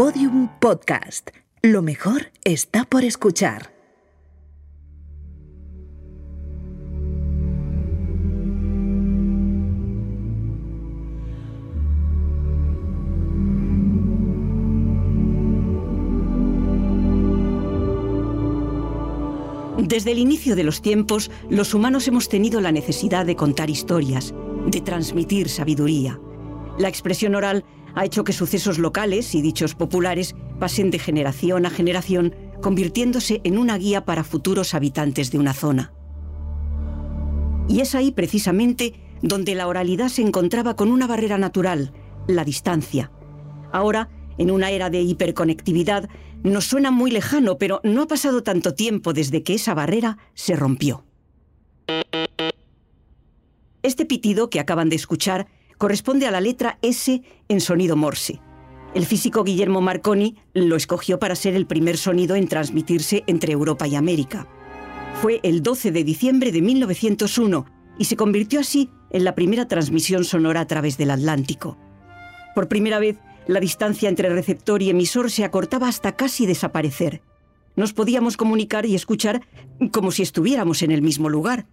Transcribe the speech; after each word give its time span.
Podium 0.00 0.48
Podcast. 0.60 1.28
Lo 1.60 1.82
mejor 1.82 2.32
está 2.42 2.86
por 2.86 3.04
escuchar. 3.04 3.70
Desde 19.76 20.12
el 20.12 20.18
inicio 20.18 20.56
de 20.56 20.64
los 20.64 20.80
tiempos, 20.80 21.30
los 21.50 21.74
humanos 21.74 22.08
hemos 22.08 22.30
tenido 22.30 22.62
la 22.62 22.72
necesidad 22.72 23.26
de 23.26 23.36
contar 23.36 23.68
historias, 23.68 24.32
de 24.66 24.80
transmitir 24.80 25.50
sabiduría. 25.50 26.18
La 26.78 26.88
expresión 26.88 27.34
oral 27.34 27.66
ha 27.94 28.04
hecho 28.04 28.24
que 28.24 28.32
sucesos 28.32 28.78
locales 28.78 29.34
y 29.34 29.42
dichos 29.42 29.74
populares 29.74 30.34
pasen 30.58 30.90
de 30.90 30.98
generación 30.98 31.66
a 31.66 31.70
generación, 31.70 32.34
convirtiéndose 32.62 33.40
en 33.44 33.58
una 33.58 33.78
guía 33.78 34.04
para 34.04 34.24
futuros 34.24 34.74
habitantes 34.74 35.30
de 35.30 35.38
una 35.38 35.54
zona. 35.54 35.92
Y 37.68 37.80
es 37.80 37.94
ahí 37.94 38.10
precisamente 38.10 38.94
donde 39.22 39.54
la 39.54 39.68
oralidad 39.68 40.08
se 40.08 40.22
encontraba 40.22 40.76
con 40.76 40.90
una 40.90 41.06
barrera 41.06 41.38
natural, 41.38 41.92
la 42.26 42.44
distancia. 42.44 43.10
Ahora, 43.72 44.08
en 44.38 44.50
una 44.50 44.70
era 44.70 44.90
de 44.90 45.00
hiperconectividad, 45.02 46.08
nos 46.42 46.64
suena 46.64 46.90
muy 46.90 47.10
lejano, 47.10 47.58
pero 47.58 47.80
no 47.84 48.02
ha 48.02 48.06
pasado 48.06 48.42
tanto 48.42 48.74
tiempo 48.74 49.12
desde 49.12 49.42
que 49.42 49.54
esa 49.54 49.74
barrera 49.74 50.18
se 50.34 50.56
rompió. 50.56 51.04
Este 53.82 54.04
pitido 54.04 54.50
que 54.50 54.60
acaban 54.60 54.88
de 54.88 54.96
escuchar 54.96 55.48
corresponde 55.80 56.26
a 56.26 56.30
la 56.30 56.42
letra 56.42 56.78
S 56.82 57.22
en 57.48 57.60
sonido 57.62 57.96
Morse. 57.96 58.38
El 58.94 59.06
físico 59.06 59.44
Guillermo 59.44 59.80
Marconi 59.80 60.36
lo 60.52 60.76
escogió 60.76 61.18
para 61.18 61.34
ser 61.34 61.54
el 61.54 61.66
primer 61.66 61.96
sonido 61.96 62.36
en 62.36 62.48
transmitirse 62.48 63.24
entre 63.26 63.54
Europa 63.54 63.88
y 63.88 63.94
América. 63.94 64.46
Fue 65.22 65.40
el 65.42 65.62
12 65.62 65.90
de 65.90 66.04
diciembre 66.04 66.52
de 66.52 66.60
1901 66.60 67.64
y 67.98 68.04
se 68.04 68.16
convirtió 68.16 68.60
así 68.60 68.90
en 69.08 69.24
la 69.24 69.34
primera 69.34 69.68
transmisión 69.68 70.24
sonora 70.24 70.60
a 70.60 70.66
través 70.66 70.98
del 70.98 71.12
Atlántico. 71.12 71.78
Por 72.54 72.68
primera 72.68 72.98
vez, 72.98 73.16
la 73.46 73.58
distancia 73.58 74.10
entre 74.10 74.28
receptor 74.28 74.82
y 74.82 74.90
emisor 74.90 75.30
se 75.30 75.44
acortaba 75.44 75.88
hasta 75.88 76.14
casi 76.14 76.44
desaparecer. 76.44 77.22
Nos 77.74 77.94
podíamos 77.94 78.36
comunicar 78.36 78.84
y 78.84 78.94
escuchar 78.94 79.40
como 79.92 80.10
si 80.10 80.20
estuviéramos 80.20 80.82
en 80.82 80.90
el 80.90 81.00
mismo 81.00 81.30
lugar. 81.30 81.64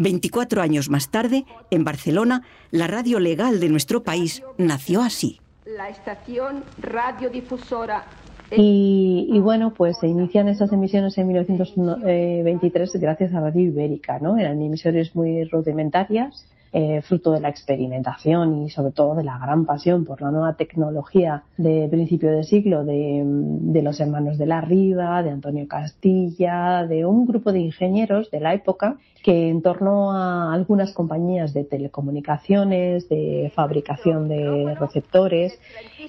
24 0.00 0.62
años 0.62 0.88
más 0.88 1.10
tarde, 1.10 1.44
en 1.70 1.84
Barcelona, 1.84 2.42
la 2.70 2.86
radio 2.86 3.20
legal 3.20 3.60
de 3.60 3.68
nuestro 3.68 4.02
país 4.02 4.42
nació 4.56 5.02
así. 5.02 5.40
La 5.66 5.90
estación 5.90 6.64
radiodifusora 6.80 8.04
y, 8.50 9.28
y, 9.30 9.38
bueno, 9.38 9.74
pues 9.74 9.98
se 10.00 10.08
inician 10.08 10.48
esas 10.48 10.72
emisiones 10.72 11.16
en 11.18 11.28
1923 11.28 12.92
gracias 12.94 13.34
a 13.34 13.40
Radio 13.40 13.62
Ibérica, 13.62 14.18
¿no? 14.20 14.38
Eran 14.38 14.60
emisiones 14.60 15.14
muy 15.14 15.44
rudimentarias 15.44 16.46
eh, 16.72 17.02
fruto 17.02 17.32
de 17.32 17.40
la 17.40 17.48
experimentación 17.48 18.62
y 18.62 18.70
sobre 18.70 18.92
todo 18.92 19.16
de 19.16 19.24
la 19.24 19.38
gran 19.38 19.66
pasión 19.66 20.04
por 20.04 20.22
la 20.22 20.30
nueva 20.30 20.54
tecnología 20.54 21.42
de 21.56 21.88
principio 21.90 22.30
de 22.30 22.44
siglo 22.44 22.84
de, 22.84 23.22
de 23.24 23.82
los 23.82 23.98
hermanos 23.98 24.38
de 24.38 24.46
la 24.46 24.60
Riva, 24.60 25.24
de 25.24 25.30
Antonio 25.30 25.66
Castilla, 25.66 26.86
de 26.86 27.04
un 27.04 27.26
grupo 27.26 27.50
de 27.50 27.58
ingenieros 27.58 28.30
de 28.30 28.38
la 28.38 28.54
época 28.54 28.98
que 29.22 29.50
en 29.50 29.60
torno 29.62 30.12
a 30.12 30.52
algunas 30.52 30.92
compañías 30.92 31.52
de 31.52 31.64
telecomunicaciones, 31.64 33.08
de 33.08 33.52
fabricación 33.54 34.28
de 34.28 34.74
receptores 34.78 35.58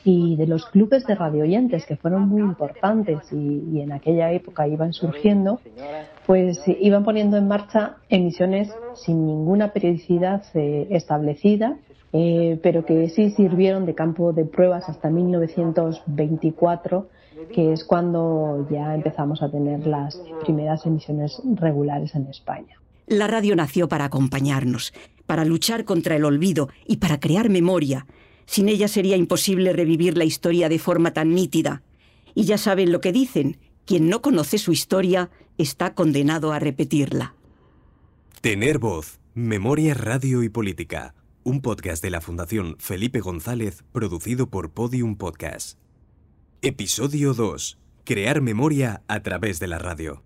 y 0.06 0.36
de 0.38 0.48
los 0.48 0.66
clubes 0.68 1.06
de 1.06 1.16
radioyentes 1.16 1.86
que 1.86 1.98
fueron 1.98 2.30
muy 2.30 2.42
importantes 2.42 3.20
y, 3.32 3.82
en 3.82 3.92
aquella 3.92 4.32
época 4.32 4.68
iban 4.68 4.94
surgiendo, 4.94 5.60
pues 6.26 6.62
iban 6.80 7.04
poniendo 7.04 7.38
en 7.38 7.48
marcha 7.48 7.98
emisiones 8.10 8.74
sin 8.96 9.26
ninguna 9.26 9.74
periodicidad 9.74 10.44
eh, 10.54 10.88
establecida, 10.92 11.78
eh, 12.14 12.60
pero 12.62 12.86
que 12.86 13.10
sí 13.10 13.32
sirvieron 13.32 13.86
de 13.86 13.96
campo 13.96 14.32
de 14.34 14.46
pruebas 14.46 14.88
hasta 14.88 15.10
1924, 15.10 17.08
que 17.54 17.74
es 17.74 17.84
cuando 17.84 18.68
ya 18.70 18.94
empezamos 18.94 19.42
a 19.42 19.50
tener 19.50 19.88
las 19.88 20.22
primeras 20.44 20.86
emisiones 20.86 21.42
regulares 21.56 22.14
en 22.16 22.28
España. 22.28 22.78
La 23.12 23.28
radio 23.28 23.58
nació 23.58 23.90
para 23.90 24.06
acompañarnos, 24.06 24.94
para 25.26 25.44
luchar 25.44 25.84
contra 25.84 26.16
el 26.16 26.24
olvido 26.24 26.70
y 26.88 26.96
para 26.96 27.20
crear 27.20 27.50
memoria. 27.50 28.08
Sin 28.46 28.70
ella 28.70 28.88
sería 28.88 29.18
imposible 29.18 29.74
revivir 29.74 30.18
la 30.18 30.24
historia 30.24 30.70
de 30.70 30.80
forma 30.80 31.12
tan 31.12 31.36
nítida. 31.36 31.84
Y 32.36 32.46
ya 32.46 32.58
saben 32.58 32.94
lo 32.94 33.02
que 33.02 33.12
dicen, 33.12 33.58
quien 33.84 34.08
no 34.08 34.22
conoce 34.22 34.58
su 34.58 34.72
historia 34.72 35.30
está 35.58 35.94
condenado 35.94 36.54
a 36.54 36.60
repetirla. 36.60 37.36
Tener 38.40 38.80
voz, 38.80 39.20
memoria, 39.34 39.94
radio 39.94 40.42
y 40.42 40.48
política. 40.48 41.14
Un 41.44 41.60
podcast 41.60 42.02
de 42.02 42.12
la 42.12 42.22
Fundación 42.22 42.78
Felipe 42.80 43.20
González, 43.20 43.84
producido 43.92 44.50
por 44.50 44.72
Podium 44.72 45.18
Podcast. 45.18 45.78
Episodio 46.62 47.34
2. 47.34 47.78
Crear 48.06 48.40
memoria 48.40 49.04
a 49.10 49.22
través 49.22 49.60
de 49.60 49.68
la 49.68 49.80
radio. 49.80 50.24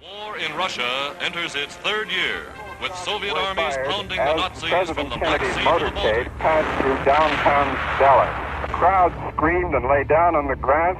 War 0.00 0.38
in 0.38 0.56
Russia 0.56 1.14
enters 1.20 1.54
its 1.54 1.76
third 1.76 2.08
year, 2.10 2.46
with 2.80 2.94
Soviet 3.04 3.34
armies 3.36 3.76
pounding 3.84 4.16
the 4.16 4.34
Nazis 4.34 4.90
from 4.96 5.10
the 5.10 5.16
Black 5.18 5.42
Sea 5.42 5.60
to 5.60 5.84
the 5.84 5.90
Baltic. 5.92 6.38
passed 6.38 6.80
through 6.80 6.96
downtown 7.04 7.66
Dallas. 8.00 8.32
The 8.66 8.72
crowd 8.72 9.12
screamed 9.34 9.74
and 9.74 9.86
lay 9.86 10.04
down 10.04 10.36
on 10.36 10.48
the 10.48 10.56
grass. 10.56 10.96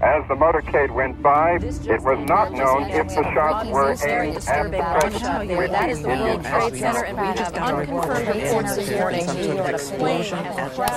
As 0.00 0.22
the 0.28 0.34
motorcade 0.34 0.92
went 0.92 1.20
by, 1.20 1.56
it 1.56 2.02
was 2.02 2.28
not 2.28 2.52
known 2.52 2.90
if 2.90 3.08
the 3.08 3.24
shots 3.34 3.68
were 3.70 3.90
aimed 4.06 4.36
at 4.36 4.70
the 4.70 4.98
president, 5.00 5.58
which 5.58 5.70
That 5.72 5.90
is 5.90 6.02
the 6.02 6.08
World 6.08 6.44
Trade 6.44 6.76
Center, 6.78 7.04
and 7.06 7.18
we 7.18 7.26
have 7.26 7.54
unconfirmed 7.54 8.28
reports 8.36 8.76
this 8.76 8.90
morning 8.92 9.26
to 9.26 9.74
explain 9.74 10.32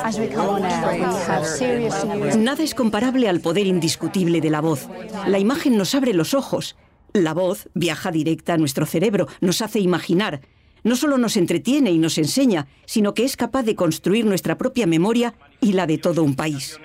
As 0.05 0.19
we 0.19 0.27
come 0.27 0.49
on 0.49 0.63
air, 0.63 0.93
we 0.93 0.99
have 1.01 1.45
serious 1.45 2.03
news. 2.03 2.35
Nada 2.37 2.61
es 2.61 2.75
comparable 2.75 3.27
al 3.27 3.39
poder 3.39 3.65
indiscutible 3.65 4.41
de 4.41 4.49
la 4.51 4.61
voz. 4.61 4.87
La 5.25 5.39
imagen 5.39 5.75
nos 5.75 5.95
abre 5.95 6.13
los 6.13 6.35
ojos. 6.35 6.75
La 7.13 7.33
voz 7.33 7.69
viaja 7.73 8.11
directa 8.11 8.53
a 8.53 8.57
nuestro 8.57 8.85
cerebro, 8.85 9.27
nos 9.41 9.61
hace 9.61 9.79
imaginar. 9.79 10.41
No 10.83 10.95
solo 10.95 11.17
nos 11.17 11.37
entretiene 11.37 11.91
y 11.91 11.97
nos 11.97 12.17
enseña, 12.17 12.67
sino 12.85 13.13
que 13.13 13.23
es 13.23 13.35
capaz 13.35 13.63
de 13.63 13.75
construir 13.75 14.25
nuestra 14.25 14.57
propia 14.57 14.87
memoria 14.87 15.33
y 15.59 15.73
la 15.73 15.87
de 15.87 15.97
todo 15.97 16.23
un 16.23 16.35
país. 16.35 16.79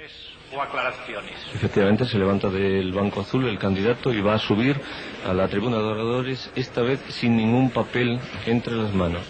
O 0.55 0.60
aclaraciones. 0.60 1.33
Efectivamente, 1.55 2.05
se 2.06 2.19
levanta 2.19 2.50
del 2.50 2.93
banco 2.93 3.21
azul 3.21 3.47
el 3.47 3.59
candidato 3.59 4.12
y 4.12 4.21
va 4.21 4.34
a 4.34 4.38
subir 4.38 4.81
a 5.27 5.33
la 5.33 5.49
tribuna 5.49 5.78
de 5.78 5.84
oradores, 5.84 6.50
esta 6.56 6.83
vez 6.83 7.00
sin 7.09 7.37
ningún 7.37 7.71
papel 7.71 8.19
entre 8.47 8.75
las 8.75 8.93
manos. 8.93 9.22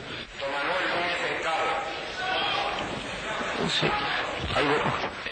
Sí. 3.69 3.87
Algo, 4.55 4.73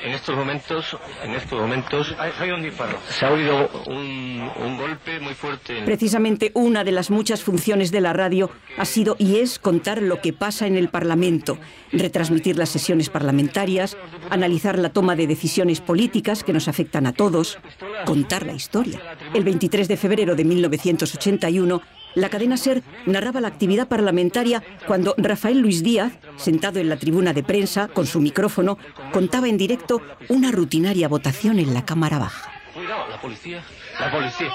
en 0.05 0.13
estos 0.13 0.37
momentos, 0.37 0.97
en 1.25 1.33
estos 1.35 1.61
momentos, 1.61 2.15
Hay 2.39 2.51
un 2.51 2.63
disparo. 2.63 2.99
se 3.09 3.27
ha 3.27 3.33
oído 3.33 3.69
un, 3.87 4.51
un 4.65 4.77
golpe 4.79 5.21
muy 5.21 5.35
fuerte. 5.35 5.79
en- 5.79 5.85
Precisamente 5.85 6.51
una 6.55 6.85
de 6.85 6.93
las 6.93 7.11
muchas 7.11 7.43
funciones 7.43 7.91
de 7.91 8.01
la 8.01 8.13
radio 8.13 8.51
ha 8.79 8.85
sido 8.85 9.17
y 9.19 9.37
es 9.37 9.59
contar 9.59 10.01
lo 10.01 10.21
que 10.21 10.33
pasa 10.33 10.67
en 10.67 10.77
el 10.77 10.89
Parlamento, 10.89 11.59
retransmitir 11.93 12.57
las 12.57 12.69
sesiones 12.71 13.11
parlamentarias, 13.11 13.97
analizar 14.31 14.79
la 14.79 14.91
toma 14.91 15.17
de 15.17 15.27
decisiones 15.27 15.81
políticas 15.81 16.43
que 16.45 16.53
nos 16.53 16.69
afectan 16.69 17.07
a 17.07 17.13
todos, 17.13 17.59
contar 18.07 18.47
la 18.47 18.53
historia. 18.53 19.01
El 19.35 19.45
23 19.45 19.87
de 19.89 19.97
febrero 19.97 20.35
de 20.35 20.45
1981, 20.45 21.83
la 22.15 22.29
cadena 22.29 22.57
SER 22.57 22.83
narraba 23.07 23.41
la 23.41 23.49
actividad 23.49 23.89
parlamentaria 23.89 24.63
cuando 24.87 25.15
Rafael 25.17 25.59
Luis 25.59 25.83
Díaz, 25.83 26.13
sentado 26.37 26.79
en 26.81 26.89
la 26.89 26.97
tribuna 26.97 27.33
de 27.33 27.43
prensa 27.43 27.89
con 27.89 28.07
su 28.07 28.21
micrófono, 28.21 28.79
contaba 29.13 29.49
en 29.49 29.57
directo 29.59 30.01
una 30.29 30.51
rutinaria 30.51 31.09
votación 31.09 31.59
en 31.59 31.75
la 31.75 31.85
Cámara 31.85 32.19
Baja. 32.19 32.51
Cuidado, 32.75 33.09
la 33.09 33.21
policía, 33.21 33.63
la 33.99 34.11
policía. 34.13 34.53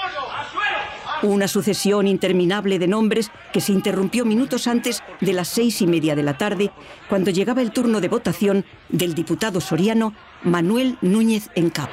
Una 1.22 1.48
sucesión 1.48 2.06
interminable 2.06 2.78
de 2.78 2.88
nombres 2.88 3.30
que 3.52 3.60
se 3.60 3.72
interrumpió 3.72 4.26
minutos 4.26 4.66
antes 4.66 5.02
de 5.20 5.32
las 5.32 5.48
seis 5.48 5.80
y 5.80 5.86
media 5.86 6.14
de 6.14 6.22
la 6.22 6.36
tarde, 6.36 6.70
cuando 7.08 7.30
llegaba 7.30 7.62
el 7.62 7.72
turno 7.72 8.00
de 8.00 8.08
votación 8.08 8.64
del 8.90 9.14
diputado 9.14 9.60
soriano 9.60 10.12
Manuel 10.42 10.98
Núñez 11.00 11.48
Encap. 11.54 11.88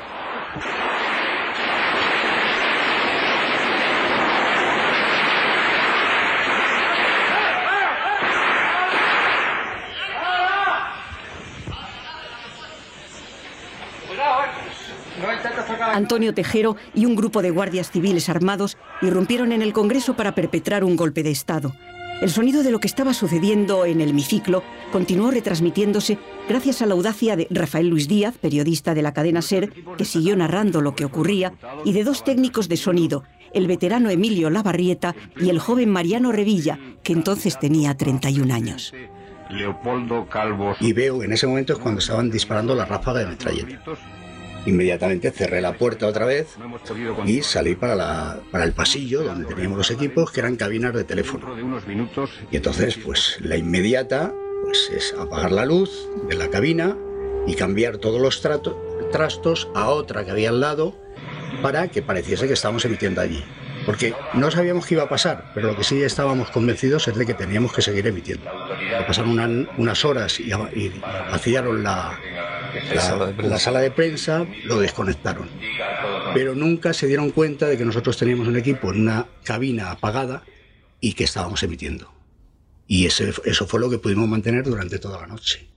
Antonio 15.94 16.34
Tejero 16.34 16.76
y 16.94 17.06
un 17.06 17.16
grupo 17.16 17.42
de 17.42 17.52
guardias 17.52 17.92
civiles 17.92 18.28
armados 18.28 18.78
irrumpieron 19.02 19.52
en 19.52 19.62
el 19.62 19.74
Congreso 19.74 20.16
para 20.16 20.36
perpetrar 20.36 20.84
un 20.84 20.96
golpe 20.96 21.24
de 21.24 21.32
Estado. 21.32 21.74
El 22.22 22.30
sonido 22.30 22.64
de 22.64 22.72
lo 22.72 22.80
que 22.80 22.88
estaba 22.88 23.14
sucediendo 23.14 23.86
en 23.86 24.00
el 24.00 24.10
hemiciclo 24.10 24.64
continuó 24.92 25.30
retransmitiéndose 25.32 26.18
gracias 26.48 26.82
a 26.82 26.86
la 26.86 26.94
audacia 26.94 27.36
de 27.36 27.48
Rafael 27.50 27.90
Luis 27.90 28.08
Díaz, 28.08 28.38
periodista 28.38 28.94
de 28.94 29.02
la 29.02 29.14
cadena 29.14 29.42
SER, 29.42 29.74
que 29.98 30.06
siguió 30.06 30.36
narrando 30.36 30.82
lo 30.82 30.96
que 30.96 31.06
ocurría, 31.06 31.54
y 31.84 31.94
de 31.94 32.04
dos 32.04 32.24
técnicos 32.24 32.70
de 32.70 32.78
sonido, 32.78 33.24
el 33.54 33.68
veterano 33.68 34.10
Emilio 34.10 34.50
Lavarrieta 34.50 35.16
y 35.38 35.50
el 35.50 35.60
joven 35.60 35.90
Mariano 35.90 36.32
Revilla, 36.32 36.80
que 37.04 37.14
entonces 37.14 37.60
tenía 37.60 37.96
31 37.96 38.54
años. 38.54 38.94
Leopoldo 39.50 40.28
Calvo. 40.30 40.76
Y 40.80 40.94
veo 40.94 41.24
en 41.24 41.34
ese 41.34 41.46
momento 41.46 41.74
es 41.74 41.80
cuando 41.80 42.00
estaban 42.00 42.32
disparando 42.32 42.74
la 42.74 42.86
ráfaga 42.86 43.20
de 43.20 43.28
metralleta. 43.28 43.80
Inmediatamente 44.66 45.32
cerré 45.32 45.62
la 45.62 45.74
puerta 45.74 46.08
otra 46.08 46.26
vez 46.26 46.56
y 47.26 47.42
salí 47.42 47.76
para, 47.76 47.96
la, 47.96 48.40
para 48.52 48.64
el 48.64 48.72
pasillo 48.72 49.24
donde 49.24 49.46
teníamos 49.46 49.78
los 49.78 49.92
equipos 49.92 50.32
que 50.32 50.40
eran 50.40 50.56
cabinas 50.56 50.94
de 50.94 51.04
teléfono. 51.04 51.54
Y 52.52 52.56
entonces, 52.56 52.98
pues 52.98 53.38
la 53.42 53.58
inmediata 53.58 54.34
pues, 54.64 54.90
es 54.96 55.14
apagar 55.20 55.52
la 55.52 55.66
luz 55.66 56.08
de 56.30 56.36
la 56.36 56.50
cabina 56.50 56.96
y 57.46 57.56
cambiar 57.56 57.98
todos 57.98 58.22
los 58.22 58.42
trastos 58.42 59.68
a 59.76 59.90
otra 59.90 60.24
que 60.24 60.32
había 60.32 60.50
al 60.50 60.62
lado 60.62 60.96
para 61.62 61.88
que 61.90 62.02
pareciese 62.02 62.48
que 62.48 62.54
estábamos 62.54 62.86
emitiendo 62.86 63.22
allí. 63.22 63.44
Porque 63.86 64.14
no 64.34 64.50
sabíamos 64.50 64.86
qué 64.86 64.94
iba 64.94 65.04
a 65.04 65.10
pasar, 65.10 65.52
pero 65.54 65.68
lo 65.68 65.76
que 65.76 65.84
sí 65.84 66.02
estábamos 66.02 66.50
convencidos 66.52 67.08
es 67.10 67.16
de 67.16 67.26
que 67.26 67.34
teníamos 67.34 67.74
que 67.74 67.82
seguir 67.82 68.08
emitiendo. 68.08 68.50
Pasaron 69.06 69.68
unas 69.78 70.06
horas 70.06 70.40
y, 70.40 70.52
y 70.74 71.02
vaciaron 71.30 71.84
la, 71.84 72.18
la, 73.44 73.60
sala 73.60 73.80
de 73.80 73.92
prensa 73.92 74.46
lo 74.66 74.80
desconectaron. 74.80 75.50
Pero 76.34 76.56
nunca 76.56 76.94
se 76.94 77.08
dieron 77.08 77.32
cuenta 77.32 77.68
de 77.68 77.78
que 77.78 77.86
nosotros 77.86 78.18
teníamos 78.18 78.48
un 78.48 78.58
equipo 78.58 78.92
en 78.92 79.02
una 79.02 79.28
cabina 79.44 79.92
apagada 79.92 80.44
y 81.00 81.14
que 81.14 81.26
estábamos 81.26 81.62
emitiendo. 81.64 82.12
Y 82.88 83.06
ese, 83.06 83.34
eso 83.46 83.68
fue 83.68 83.80
lo 83.80 83.90
que 83.90 84.00
pudimos 84.00 84.28
mantener 84.28 84.64
durante 84.64 85.00
toda 85.00 85.22
la 85.22 85.28
noche. 85.28 85.68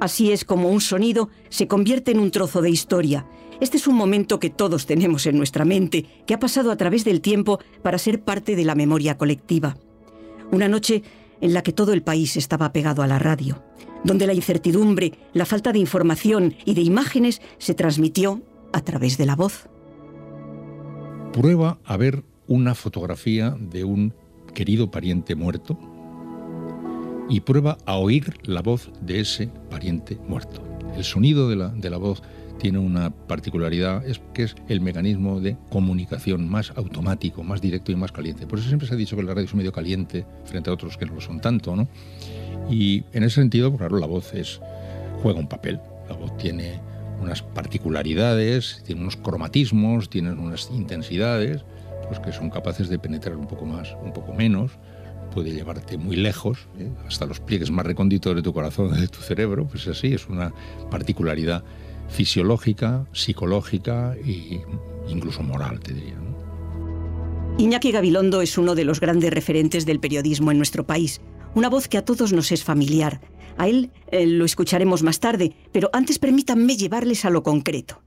Así 0.00 0.30
es 0.30 0.44
como 0.44 0.70
un 0.70 0.80
sonido 0.80 1.28
se 1.48 1.66
convierte 1.66 2.12
en 2.12 2.20
un 2.20 2.30
trozo 2.30 2.62
de 2.62 2.70
historia. 2.70 3.26
Este 3.60 3.76
es 3.76 3.88
un 3.88 3.96
momento 3.96 4.38
que 4.38 4.50
todos 4.50 4.86
tenemos 4.86 5.26
en 5.26 5.36
nuestra 5.36 5.64
mente, 5.64 6.06
que 6.26 6.34
ha 6.34 6.38
pasado 6.38 6.70
a 6.70 6.76
través 6.76 7.04
del 7.04 7.20
tiempo 7.20 7.58
para 7.82 7.98
ser 7.98 8.22
parte 8.22 8.54
de 8.54 8.64
la 8.64 8.76
memoria 8.76 9.18
colectiva. 9.18 9.76
Una 10.52 10.68
noche 10.68 11.02
en 11.40 11.54
la 11.54 11.62
que 11.62 11.72
todo 11.72 11.92
el 11.92 12.02
país 12.02 12.36
estaba 12.36 12.72
pegado 12.72 13.02
a 13.02 13.06
la 13.06 13.18
radio 13.18 13.62
donde 14.04 14.26
la 14.26 14.34
incertidumbre, 14.34 15.12
la 15.32 15.44
falta 15.44 15.72
de 15.72 15.78
información 15.78 16.54
y 16.64 16.74
de 16.74 16.82
imágenes 16.82 17.40
se 17.58 17.74
transmitió 17.74 18.42
a 18.72 18.82
través 18.82 19.18
de 19.18 19.26
la 19.26 19.36
voz. 19.36 19.68
Prueba 21.32 21.78
a 21.84 21.96
ver 21.96 22.24
una 22.46 22.74
fotografía 22.74 23.56
de 23.58 23.84
un 23.84 24.14
querido 24.54 24.90
pariente 24.90 25.34
muerto 25.34 25.78
y 27.28 27.40
prueba 27.40 27.76
a 27.84 27.96
oír 27.96 28.34
la 28.44 28.62
voz 28.62 28.90
de 29.00 29.20
ese 29.20 29.48
pariente 29.70 30.18
muerto. 30.26 30.62
El 30.96 31.04
sonido 31.04 31.48
de 31.48 31.56
la, 31.56 31.68
de 31.68 31.90
la 31.90 31.98
voz 31.98 32.22
tiene 32.58 32.78
una 32.78 33.10
particularidad, 33.10 34.06
es 34.06 34.20
que 34.34 34.44
es 34.44 34.56
el 34.68 34.80
mecanismo 34.80 35.40
de 35.40 35.56
comunicación 35.70 36.48
más 36.48 36.72
automático, 36.76 37.42
más 37.42 37.60
directo 37.60 37.92
y 37.92 37.96
más 37.96 38.12
caliente. 38.12 38.46
Por 38.46 38.58
eso 38.58 38.68
siempre 38.68 38.88
se 38.88 38.94
ha 38.94 38.96
dicho 38.96 39.16
que 39.16 39.22
la 39.22 39.34
radio 39.34 39.46
es 39.46 39.52
un 39.52 39.58
medio 39.58 39.72
caliente 39.72 40.26
frente 40.44 40.70
a 40.70 40.72
otros 40.72 40.96
que 40.96 41.06
no 41.06 41.14
lo 41.14 41.20
son 41.20 41.40
tanto, 41.40 41.76
¿no? 41.76 41.88
Y 42.70 43.04
en 43.12 43.22
ese 43.22 43.36
sentido, 43.36 43.70
pues, 43.70 43.78
claro, 43.78 43.98
la 43.98 44.06
voz 44.06 44.32
juega 45.22 45.38
un 45.38 45.48
papel. 45.48 45.80
La 46.08 46.14
voz 46.14 46.36
tiene 46.36 46.80
unas 47.20 47.42
particularidades, 47.42 48.82
tiene 48.84 49.02
unos 49.02 49.16
cromatismos, 49.16 50.10
tiene 50.10 50.32
unas 50.32 50.70
intensidades, 50.70 51.64
pues 52.06 52.20
que 52.20 52.32
son 52.32 52.50
capaces 52.50 52.88
de 52.88 52.98
penetrar 52.98 53.36
un 53.36 53.46
poco 53.46 53.66
más, 53.66 53.94
un 54.02 54.12
poco 54.12 54.32
menos, 54.32 54.72
puede 55.34 55.52
llevarte 55.52 55.98
muy 55.98 56.16
lejos, 56.16 56.68
¿eh? 56.78 56.90
hasta 57.06 57.26
los 57.26 57.40
pliegues 57.40 57.70
más 57.70 57.84
recónditos 57.84 58.34
de 58.34 58.42
tu 58.42 58.52
corazón, 58.52 58.98
de 59.00 59.08
tu 59.08 59.20
cerebro, 59.20 59.66
pues 59.66 59.86
así, 59.88 60.14
es 60.14 60.28
una 60.28 60.52
particularidad 60.90 61.64
fisiológica, 62.08 63.06
psicológica 63.12 64.16
e 64.24 64.60
incluso 65.08 65.42
moral, 65.42 65.80
te 65.80 65.94
diría. 65.94 66.16
Iñaki 67.58 67.90
Gabilondo 67.90 68.40
es 68.40 68.56
uno 68.56 68.74
de 68.74 68.84
los 68.84 69.00
grandes 69.00 69.32
referentes 69.32 69.84
del 69.84 70.00
periodismo 70.00 70.50
en 70.50 70.58
nuestro 70.58 70.86
país 70.86 71.20
una 71.54 71.68
voz 71.68 71.88
que 71.88 71.98
a 71.98 72.04
todos 72.04 72.32
nos 72.32 72.52
es 72.52 72.64
familiar. 72.64 73.20
A 73.56 73.68
él 73.68 73.90
eh, 74.10 74.26
lo 74.26 74.44
escucharemos 74.44 75.02
más 75.02 75.20
tarde, 75.20 75.52
pero 75.72 75.90
antes 75.92 76.18
permítanme 76.18 76.76
llevarles 76.76 77.24
a 77.24 77.30
lo 77.30 77.42
concreto. 77.42 78.00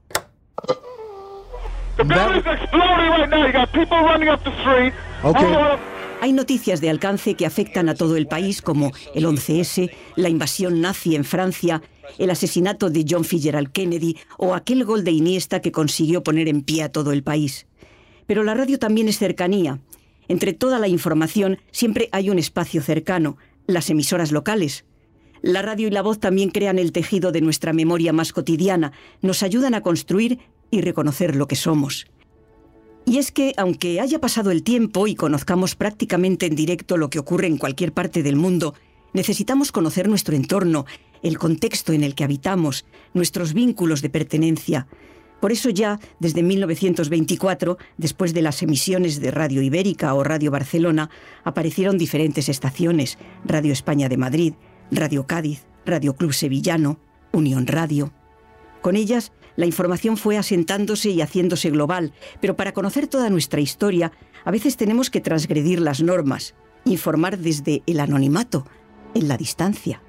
Hay 6.22 6.32
noticias 6.32 6.80
de 6.80 6.88
alcance 6.88 7.34
que 7.34 7.46
afectan 7.46 7.88
a 7.88 7.96
todo 7.96 8.16
el 8.16 8.28
país, 8.28 8.62
como 8.62 8.92
el 9.12 9.24
11S, 9.26 9.90
la 10.14 10.28
invasión 10.28 10.80
nazi 10.80 11.16
en 11.16 11.24
Francia, 11.24 11.82
el 12.16 12.30
asesinato 12.30 12.90
de 12.90 13.04
John 13.10 13.24
Fitzgerald 13.24 13.72
Kennedy 13.72 14.16
o 14.38 14.54
aquel 14.54 14.84
gol 14.84 15.02
de 15.02 15.10
Iniesta 15.10 15.60
que 15.60 15.72
consiguió 15.72 16.22
poner 16.22 16.46
en 16.46 16.62
pie 16.62 16.84
a 16.84 16.92
todo 16.92 17.10
el 17.10 17.24
país. 17.24 17.66
Pero 18.28 18.44
la 18.44 18.54
radio 18.54 18.78
también 18.78 19.08
es 19.08 19.18
cercanía, 19.18 19.80
entre 20.28 20.52
toda 20.52 20.78
la 20.78 20.86
información 20.86 21.58
siempre 21.72 22.08
hay 22.12 22.30
un 22.30 22.38
espacio 22.38 22.82
cercano, 22.82 23.36
las 23.66 23.90
emisoras 23.90 24.30
locales. 24.30 24.84
La 25.40 25.60
radio 25.60 25.88
y 25.88 25.90
la 25.90 26.02
voz 26.02 26.20
también 26.20 26.50
crean 26.50 26.78
el 26.78 26.92
tejido 26.92 27.32
de 27.32 27.40
nuestra 27.40 27.72
memoria 27.72 28.12
más 28.12 28.32
cotidiana, 28.32 28.92
nos 29.22 29.42
ayudan 29.42 29.74
a 29.74 29.80
construir 29.80 30.38
y 30.70 30.82
reconocer 30.82 31.34
lo 31.34 31.48
que 31.48 31.56
somos. 31.56 32.06
Y 33.04 33.18
es 33.18 33.32
que, 33.32 33.52
aunque 33.56 34.00
haya 34.00 34.20
pasado 34.20 34.50
el 34.50 34.62
tiempo 34.62 35.06
y 35.06 35.14
conozcamos 35.14 35.74
prácticamente 35.74 36.46
en 36.46 36.54
directo 36.54 36.96
lo 36.96 37.10
que 37.10 37.18
ocurre 37.18 37.46
en 37.46 37.58
cualquier 37.58 37.92
parte 37.92 38.22
del 38.22 38.36
mundo, 38.36 38.74
necesitamos 39.12 39.72
conocer 39.72 40.08
nuestro 40.08 40.36
entorno, 40.36 40.86
el 41.22 41.38
contexto 41.38 41.92
en 41.92 42.04
el 42.04 42.14
que 42.14 42.24
habitamos, 42.24 42.84
nuestros 43.12 43.52
vínculos 43.54 44.02
de 44.02 44.10
pertenencia, 44.10 44.86
por 45.42 45.50
eso 45.50 45.70
ya, 45.70 45.98
desde 46.20 46.44
1924, 46.44 47.76
después 47.96 48.32
de 48.32 48.42
las 48.42 48.62
emisiones 48.62 49.20
de 49.20 49.32
Radio 49.32 49.60
Ibérica 49.60 50.14
o 50.14 50.22
Radio 50.22 50.52
Barcelona, 50.52 51.10
aparecieron 51.42 51.98
diferentes 51.98 52.48
estaciones, 52.48 53.18
Radio 53.44 53.72
España 53.72 54.08
de 54.08 54.16
Madrid, 54.16 54.54
Radio 54.92 55.26
Cádiz, 55.26 55.66
Radio 55.84 56.14
Club 56.14 56.32
Sevillano, 56.32 57.00
Unión 57.32 57.66
Radio. 57.66 58.12
Con 58.82 58.94
ellas, 58.94 59.32
la 59.56 59.66
información 59.66 60.16
fue 60.16 60.38
asentándose 60.38 61.10
y 61.10 61.20
haciéndose 61.20 61.70
global, 61.70 62.12
pero 62.40 62.56
para 62.56 62.72
conocer 62.72 63.06
toda 63.06 63.30
nuestra 63.30 63.60
historia, 63.60 64.12
a 64.44 64.50
veces 64.50 64.76
tenemos 64.76 65.10
que 65.10 65.20
transgredir 65.20 65.80
las 65.80 66.02
normas, 66.02 66.54
informar 66.84 67.38
desde 67.38 67.82
el 67.86 68.00
anonimato, 68.00 68.66
en 69.14 69.28
la 69.28 69.36
distancia. 69.36 70.02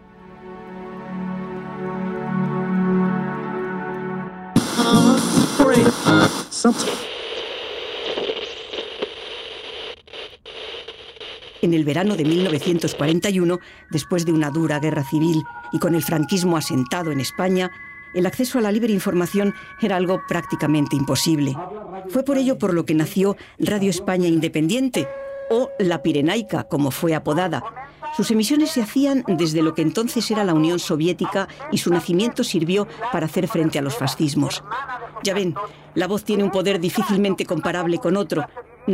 En 11.61 11.73
el 11.73 11.85
verano 11.85 12.15
de 12.17 12.25
1941, 12.25 13.59
después 13.89 14.25
de 14.25 14.33
una 14.33 14.49
dura 14.49 14.79
guerra 14.79 15.03
civil 15.03 15.43
y 15.71 15.79
con 15.79 15.95
el 15.95 16.03
franquismo 16.03 16.57
asentado 16.57 17.11
en 17.11 17.21
España, 17.21 17.71
el 18.13 18.25
acceso 18.25 18.59
a 18.59 18.61
la 18.61 18.71
libre 18.71 18.93
información 18.93 19.53
era 19.81 19.95
algo 19.95 20.21
prácticamente 20.27 20.95
imposible. 20.95 21.55
Fue 22.09 22.23
por 22.23 22.37
ello 22.37 22.57
por 22.57 22.73
lo 22.73 22.85
que 22.85 22.93
nació 22.93 23.37
Radio 23.59 23.89
España 23.89 24.27
Independiente, 24.27 25.07
o 25.49 25.69
La 25.77 26.01
Pirenaica, 26.01 26.63
como 26.63 26.89
fue 26.89 27.13
apodada, 27.15 27.63
sus 28.15 28.29
emisiones 28.29 28.69
se 28.69 28.81
hacían 28.81 29.23
desde 29.27 29.63
lo 29.63 29.73
que 29.73 29.81
entonces 29.81 30.29
era 30.29 30.43
la 30.43 30.53
Unión 30.53 30.77
Soviética 30.77 31.47
y 31.71 31.79
su 31.79 31.89
nacimiento 31.89 32.43
sirvió 32.43 32.87
para 33.11 33.25
hacer 33.25 33.47
frente 33.47 33.79
a 33.79 33.81
los 33.81 33.97
fascismos. 33.97 34.63
Ya 35.23 35.33
ven, 35.33 35.55
la 35.95 36.07
voz 36.07 36.23
tiene 36.23 36.43
un 36.43 36.51
poder 36.51 36.79
difícilmente 36.79 37.45
comparable 37.45 37.97
con 37.97 38.15
otro. 38.15 38.45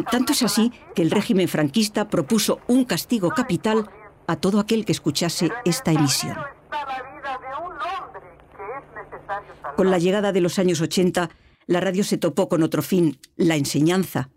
Tanto 0.09 0.31
es 0.31 0.43
así 0.43 0.71
que 0.95 1.01
el 1.01 1.11
régimen 1.11 1.49
franquista 1.49 2.07
propuso 2.07 2.59
un 2.67 2.85
castigo 2.85 3.29
capital 3.31 3.89
a 4.27 4.37
todo 4.37 4.59
aquel 4.59 4.85
que 4.85 4.93
escuchase 4.93 5.51
esta 5.65 5.91
emisión. 5.91 6.37
Con 9.75 9.91
la 9.91 9.97
llegada 9.97 10.31
de 10.31 10.41
los 10.41 10.59
años 10.59 10.81
80, 10.81 11.29
la 11.67 11.79
radio 11.79 12.03
se 12.03 12.17
topó 12.17 12.49
con 12.49 12.63
otro 12.63 12.81
fin, 12.81 13.17
la 13.35 13.55
enseñanza. 13.55 14.29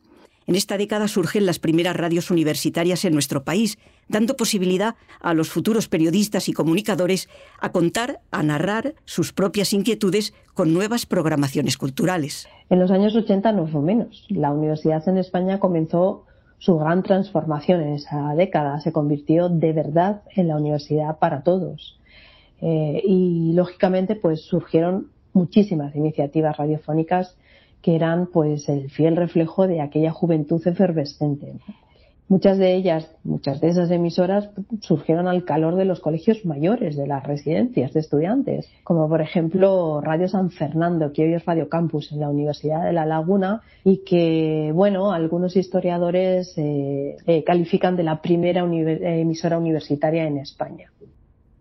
En 0.46 0.56
esta 0.56 0.76
década 0.76 1.08
surgen 1.08 1.46
las 1.46 1.58
primeras 1.58 1.96
radios 1.96 2.30
universitarias 2.30 3.04
en 3.04 3.14
nuestro 3.14 3.44
país, 3.44 3.78
dando 4.08 4.36
posibilidad 4.36 4.96
a 5.20 5.34
los 5.34 5.50
futuros 5.50 5.88
periodistas 5.88 6.48
y 6.48 6.52
comunicadores 6.52 7.28
a 7.60 7.70
contar, 7.70 8.20
a 8.30 8.42
narrar 8.42 8.94
sus 9.04 9.32
propias 9.32 9.72
inquietudes 9.72 10.34
con 10.54 10.74
nuevas 10.74 11.06
programaciones 11.06 11.78
culturales. 11.78 12.48
En 12.70 12.80
los 12.80 12.90
años 12.90 13.14
80 13.14 13.52
no 13.52 13.68
fue 13.68 13.80
menos. 13.82 14.26
La 14.28 14.50
universidad 14.50 15.08
en 15.08 15.18
España 15.18 15.60
comenzó 15.60 16.26
su 16.58 16.76
gran 16.78 17.02
transformación 17.02 17.80
en 17.80 17.94
esa 17.94 18.34
década. 18.34 18.80
Se 18.80 18.92
convirtió 18.92 19.48
de 19.48 19.72
verdad 19.72 20.22
en 20.34 20.48
la 20.48 20.56
universidad 20.56 21.18
para 21.18 21.42
todos. 21.42 21.98
Eh, 22.62 23.02
y 23.04 23.52
lógicamente 23.54 24.14
pues 24.14 24.42
surgieron 24.42 25.08
muchísimas 25.32 25.96
iniciativas 25.96 26.56
radiofónicas 26.56 27.36
que 27.82 27.96
eran 27.96 28.28
pues 28.28 28.68
el 28.68 28.88
fiel 28.88 29.16
reflejo 29.16 29.66
de 29.66 29.80
aquella 29.80 30.12
juventud 30.12 30.62
efervescente. 30.64 31.54
Muchas 32.28 32.56
de 32.56 32.74
ellas, 32.74 33.14
muchas 33.24 33.60
de 33.60 33.68
esas 33.68 33.90
emisoras 33.90 34.48
surgieron 34.80 35.26
al 35.26 35.44
calor 35.44 35.74
de 35.74 35.84
los 35.84 36.00
colegios 36.00 36.46
mayores, 36.46 36.96
de 36.96 37.06
las 37.06 37.24
residencias 37.24 37.92
de 37.92 38.00
estudiantes, 38.00 38.70
como 38.84 39.06
por 39.08 39.20
ejemplo 39.20 40.00
Radio 40.00 40.28
San 40.28 40.50
Fernando, 40.50 41.12
que 41.12 41.24
hoy 41.24 41.34
es 41.34 41.44
Radio 41.44 41.68
Campus 41.68 42.10
en 42.12 42.20
la 42.20 42.30
Universidad 42.30 42.86
de 42.86 42.92
La 42.92 43.04
Laguna 43.04 43.60
y 43.84 43.98
que, 43.98 44.70
bueno, 44.72 45.12
algunos 45.12 45.56
historiadores 45.56 46.56
eh, 46.56 47.16
eh, 47.26 47.44
califican 47.44 47.96
de 47.96 48.04
la 48.04 48.22
primera 48.22 48.62
emisora 48.62 49.58
universitaria 49.58 50.24
en 50.24 50.38
España. 50.38 50.90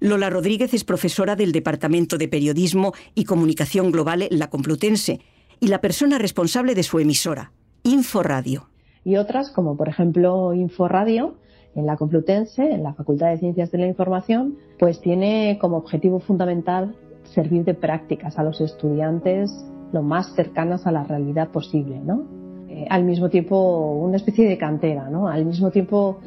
Lola 0.02 0.30
Rodríguez 0.30 0.74
es 0.74 0.84
profesora 0.84 1.36
del 1.36 1.52
Departamento 1.52 2.18
de 2.18 2.28
Periodismo 2.28 2.92
y 3.16 3.24
Comunicación 3.24 3.92
Global 3.92 4.28
la 4.32 4.50
Complutense 4.50 5.22
y 5.60 5.68
la 5.68 5.80
persona 5.80 6.18
responsable 6.18 6.74
de 6.74 6.84
su 6.84 7.00
emisora, 7.00 7.52
Inforadio 7.84 8.68
y 9.04 9.18
otras 9.18 9.52
como 9.52 9.78
por 9.78 9.90
ejemplo 9.90 10.54
Inforadio 10.54 11.36
en 11.76 11.86
la 11.86 11.98
Complutense, 11.98 12.64
en 12.64 12.84
la 12.84 12.94
Facultad 12.94 13.30
de 13.30 13.38
Ciencias 13.38 13.72
de 13.72 13.78
la 13.78 13.88
Información, 13.88 14.58
pues 14.78 15.00
tiene 15.00 15.58
como 15.62 15.78
objetivo 15.78 16.20
fundamental 16.20 16.96
servir 17.24 17.64
de 17.64 17.74
prácticas 17.74 18.38
a 18.38 18.44
los 18.44 18.60
estudiantes 18.60 19.66
lo 19.94 20.02
más 20.02 20.34
cercanas 20.36 20.86
a 20.86 20.92
la 20.92 21.04
realidad 21.04 21.50
posible, 21.50 22.00
¿no? 22.04 22.24
Eh, 22.70 22.88
al 22.90 23.04
mismo 23.04 23.30
tiempo 23.30 23.92
una 23.94 24.18
especie 24.18 24.50
de 24.50 24.58
cantera, 24.58 25.10
¿no? 25.10 25.28
Al 25.28 25.46
mismo 25.46 25.72
tiempo 25.72 26.20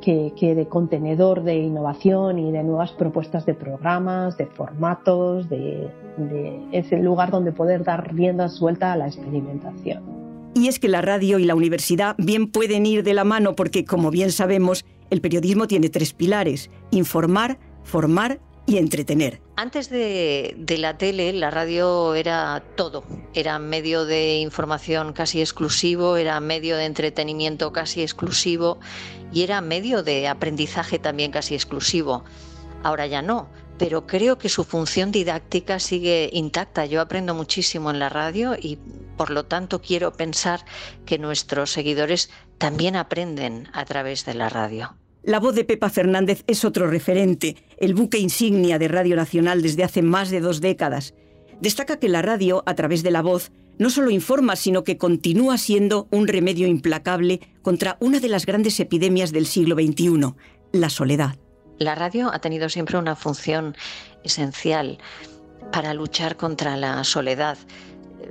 que, 0.00 0.32
de 0.40 0.66
contenedor 0.66 1.42
de 1.42 1.56
innovación 1.56 2.38
y 2.38 2.52
de 2.52 2.62
nuevas 2.62 2.92
propuestas 2.92 3.46
de 3.46 3.54
programas, 3.54 4.36
de 4.36 4.46
formatos, 4.46 5.48
de 5.48 5.88
ese 6.72 6.98
lugar 6.98 7.30
donde 7.30 7.52
poder 7.52 7.84
dar 7.84 8.14
rienda 8.14 8.48
suelta 8.48 8.92
a 8.92 8.96
la 8.96 9.06
experimentación. 9.06 10.02
Y 10.54 10.68
es 10.68 10.78
que 10.78 10.88
la 10.88 11.02
radio 11.02 11.38
y 11.38 11.44
la 11.44 11.54
universidad 11.54 12.16
bien 12.18 12.50
pueden 12.50 12.84
ir 12.86 13.04
de 13.04 13.14
la 13.14 13.24
mano 13.24 13.54
porque, 13.54 13.84
como 13.84 14.10
bien 14.10 14.32
sabemos, 14.32 14.84
el 15.10 15.20
periodismo 15.20 15.68
tiene 15.68 15.88
tres 15.88 16.12
pilares, 16.12 16.70
informar, 16.90 17.58
formar 17.84 18.40
y 18.68 18.76
entretener. 18.76 19.40
Antes 19.56 19.88
de, 19.88 20.54
la 20.78 20.98
tele, 20.98 21.32
la 21.32 21.50
radio 21.50 22.14
era 22.14 22.62
todo. 22.76 23.02
Era 23.32 23.58
medio 23.58 24.04
de 24.04 24.36
información 24.36 25.14
casi 25.14 25.40
exclusivo, 25.40 26.18
era 26.18 26.38
medio 26.40 26.76
de 26.76 26.84
entretenimiento 26.84 27.72
casi 27.72 28.02
exclusivo 28.02 28.78
y 29.32 29.42
era 29.42 29.62
medio 29.62 30.02
de 30.02 30.28
aprendizaje 30.28 30.98
también 30.98 31.30
casi 31.30 31.54
exclusivo. 31.54 32.24
Ahora 32.82 33.06
ya 33.06 33.22
no 33.22 33.48
pero 33.78 34.08
creo 34.08 34.38
que 34.38 34.48
su 34.48 34.64
función 34.64 35.12
didáctica 35.12 35.78
sigue 35.78 36.30
intacta. 36.32 36.84
Yo 36.84 37.00
aprendo 37.00 37.32
muchísimo 37.32 37.92
en 37.92 38.00
la 38.00 38.08
radio 38.08 38.56
y 38.60 38.76
por 39.16 39.30
lo 39.30 39.44
tanto 39.44 39.80
quiero 39.80 40.12
pensar 40.12 40.64
que 41.06 41.16
nuestros 41.16 41.70
seguidores 41.70 42.28
también 42.58 42.96
aprenden 42.96 43.68
a 43.72 43.84
través 43.84 44.24
de 44.24 44.34
la 44.34 44.48
radio. 44.48 44.96
La 45.28 45.40
voz 45.40 45.54
de 45.54 45.64
Pepa 45.64 45.90
Fernández 45.90 46.42
es 46.46 46.64
otro 46.64 46.86
referente, 46.86 47.54
el 47.76 47.92
buque 47.92 48.16
insignia 48.16 48.78
de 48.78 48.88
Radio 48.88 49.14
Nacional 49.14 49.60
desde 49.60 49.84
hace 49.84 50.00
más 50.00 50.30
de 50.30 50.40
dos 50.40 50.62
décadas. 50.62 51.12
Destaca 51.60 51.98
que 51.98 52.08
la 52.08 52.22
radio, 52.22 52.62
a 52.64 52.74
través 52.74 53.02
de 53.02 53.10
la 53.10 53.20
voz, 53.20 53.52
no 53.76 53.90
solo 53.90 54.10
informa, 54.10 54.56
sino 54.56 54.84
que 54.84 54.96
continúa 54.96 55.58
siendo 55.58 56.08
un 56.10 56.28
remedio 56.28 56.66
implacable 56.66 57.40
contra 57.60 57.98
una 58.00 58.20
de 58.20 58.28
las 58.30 58.46
grandes 58.46 58.80
epidemias 58.80 59.30
del 59.30 59.44
siglo 59.44 59.74
XXI, 59.74 60.32
la 60.72 60.88
soledad. 60.88 61.36
La 61.78 61.94
radio 61.94 62.32
ha 62.32 62.38
tenido 62.38 62.70
siempre 62.70 62.96
una 62.96 63.14
función 63.14 63.76
esencial 64.24 64.96
para 65.70 65.92
luchar 65.92 66.38
contra 66.38 66.78
la 66.78 67.04
soledad. 67.04 67.58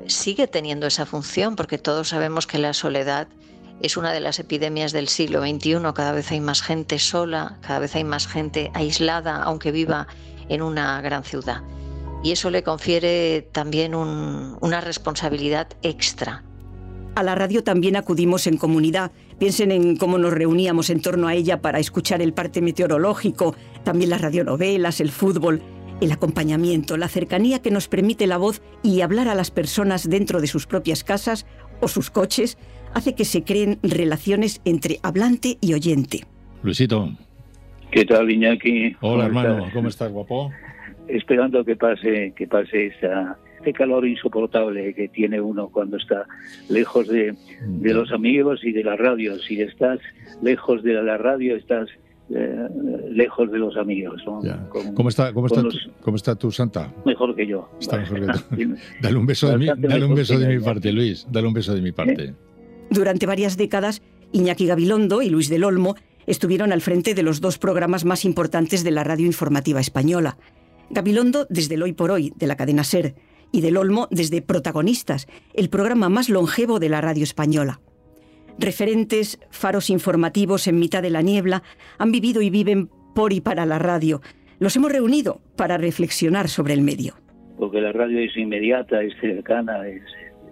Sigue 0.07 0.47
teniendo 0.47 0.87
esa 0.87 1.05
función 1.05 1.55
porque 1.57 1.77
todos 1.77 2.07
sabemos 2.07 2.47
que 2.47 2.57
la 2.57 2.73
soledad 2.73 3.27
es 3.81 3.97
una 3.97 4.11
de 4.13 4.19
las 4.19 4.39
epidemias 4.39 4.91
del 4.91 5.07
siglo 5.07 5.41
XXI. 5.41 5.77
Cada 5.93 6.11
vez 6.11 6.31
hay 6.31 6.39
más 6.39 6.61
gente 6.61 6.99
sola, 6.99 7.57
cada 7.61 7.79
vez 7.79 7.95
hay 7.95 8.03
más 8.03 8.27
gente 8.27 8.71
aislada, 8.73 9.41
aunque 9.43 9.71
viva 9.71 10.07
en 10.49 10.61
una 10.61 11.01
gran 11.01 11.23
ciudad. 11.23 11.61
Y 12.23 12.31
eso 12.31 12.49
le 12.49 12.63
confiere 12.63 13.47
también 13.51 13.93
una 13.95 14.81
responsabilidad 14.81 15.67
extra. 15.83 16.43
A 17.15 17.23
la 17.23 17.35
radio 17.35 17.63
también 17.63 17.95
acudimos 17.95 18.47
en 18.47 18.57
comunidad 18.57 19.11
Piensen 19.39 19.71
en 19.71 19.97
cómo 19.97 20.17
nos 20.17 20.33
reuníamos 20.33 20.89
en 20.89 20.99
torno 20.99 21.27
a 21.27 21.35
ella 21.35 21.61
para 21.61 21.77
escuchar 21.77 22.23
el 22.23 22.33
parte 22.33 22.59
meteorológico, 22.59 23.55
también 23.83 24.09
las 24.09 24.21
radionovelas, 24.21 24.99
el 24.99 25.11
fútbol, 25.11 25.61
el 26.01 26.11
acompañamiento, 26.11 26.97
la 26.97 27.07
cercanía 27.07 27.61
que 27.61 27.69
nos 27.69 27.87
permite 27.87 28.25
la 28.25 28.37
voz 28.37 28.61
y 28.81 29.01
hablar 29.01 29.27
a 29.27 29.35
las 29.35 29.51
personas 29.51 30.09
dentro 30.09 30.41
de 30.41 30.47
sus 30.47 30.65
propias 30.65 31.03
casas 31.03 31.45
o 31.81 31.87
sus 31.87 32.09
coches 32.09 32.57
hace 32.97 33.13
que 33.13 33.25
se 33.25 33.43
creen 33.43 33.77
relaciones 33.83 34.59
entre 34.65 34.97
hablante 35.03 35.57
y 35.61 35.73
oyente. 35.75 36.21
Luisito. 36.63 37.11
¿Qué 37.91 38.03
tal, 38.05 38.29
Iñaki? 38.29 38.95
Hola, 39.01 39.27
hermano. 39.27 39.67
¿Cómo 39.71 39.87
estás, 39.87 40.11
guapo? 40.11 40.51
Esperando 41.07 41.63
que 41.63 41.75
pase, 41.75 42.33
que 42.35 42.47
pase 42.47 42.87
esta 42.87 43.37
este 43.57 43.73
calor 43.73 44.07
insoportable 44.07 44.93
que 44.93 45.09
tiene 45.09 45.41
uno 45.41 45.69
cuando 45.69 45.97
está 45.97 46.25
lejos 46.69 47.07
de, 47.07 47.35
los 47.81 48.11
amigos 48.11 48.63
y 48.63 48.71
de 48.71 48.83
la 48.83 48.95
radio. 48.95 49.37
Si 49.39 49.61
estás 49.61 49.99
lejos 50.41 50.83
de 50.83 50.93
la 50.93 51.17
radio, 51.17 51.55
estás 51.55 51.89
eh, 52.29 52.67
lejos 53.11 53.51
de 53.51 53.57
los 53.59 53.75
amigos. 53.75 54.23
¿Cómo, 54.95 55.09
está, 55.09 55.33
cómo, 55.33 55.47
está 55.47 55.63
tu, 55.63 55.69
¿Cómo 56.01 56.17
está 56.17 56.35
tu 56.35 56.51
santa? 56.51 56.93
Mejor 57.05 57.35
que 57.35 57.45
yo. 57.45 57.69
Está 57.79 57.97
mejor 57.97 58.21
que 58.55 58.65
tú. 58.65 58.75
dale 59.01 59.17
un 59.17 59.25
beso, 59.25 59.49
de 59.49 59.57
mi, 59.57 59.65
dale 59.65 60.05
un 60.05 60.15
beso 60.15 60.39
de 60.39 60.47
mi 60.47 60.63
parte, 60.63 60.91
Luis. 60.91 61.27
Dale 61.29 61.47
un 61.47 61.53
beso 61.53 61.75
de 61.75 61.81
mi 61.81 61.91
parte. 61.91 62.33
Durante 62.89 63.25
varias 63.25 63.57
décadas, 63.57 64.01
Iñaki 64.31 64.65
Gabilondo 64.65 65.21
y 65.21 65.29
Luis 65.29 65.49
del 65.49 65.63
Olmo 65.63 65.95
estuvieron 66.25 66.71
al 66.71 66.81
frente 66.81 67.13
de 67.13 67.23
los 67.23 67.41
dos 67.41 67.57
programas 67.57 68.05
más 68.05 68.25
importantes 68.25 68.83
de 68.83 68.91
la 68.91 69.03
radio 69.03 69.25
informativa 69.25 69.79
española. 69.79 70.37
Gabilondo 70.89 71.47
desde 71.49 71.75
el 71.75 71.83
Hoy 71.83 71.93
por 71.93 72.11
Hoy, 72.11 72.33
de 72.35 72.47
la 72.47 72.55
cadena 72.55 72.83
SER, 72.83 73.15
y 73.51 73.61
del 73.61 73.77
Olmo 73.77 74.07
desde 74.11 74.41
Protagonistas, 74.41 75.27
el 75.53 75.69
programa 75.69 76.09
más 76.09 76.29
longevo 76.29 76.79
de 76.79 76.89
la 76.89 77.01
radio 77.01 77.23
española. 77.23 77.79
Referentes, 78.59 79.39
faros 79.51 79.89
informativos 79.89 80.67
en 80.67 80.79
mitad 80.79 81.01
de 81.01 81.11
la 81.11 81.21
niebla, 81.21 81.63
han 81.97 82.11
vivido 82.11 82.41
y 82.41 82.49
viven 82.49 82.89
por 83.15 83.31
y 83.31 83.41
para 83.41 83.65
la 83.65 83.79
radio. 83.79 84.21
Los 84.59 84.75
hemos 84.75 84.91
reunido 84.91 85.41
para 85.55 85.77
reflexionar 85.77 86.49
sobre 86.49 86.73
el 86.73 86.81
medio. 86.81 87.15
Porque 87.57 87.81
la 87.81 87.91
radio 87.91 88.19
es 88.19 88.35
inmediata, 88.35 89.01
es 89.01 89.13
cercana, 89.21 89.87
es, 89.87 90.01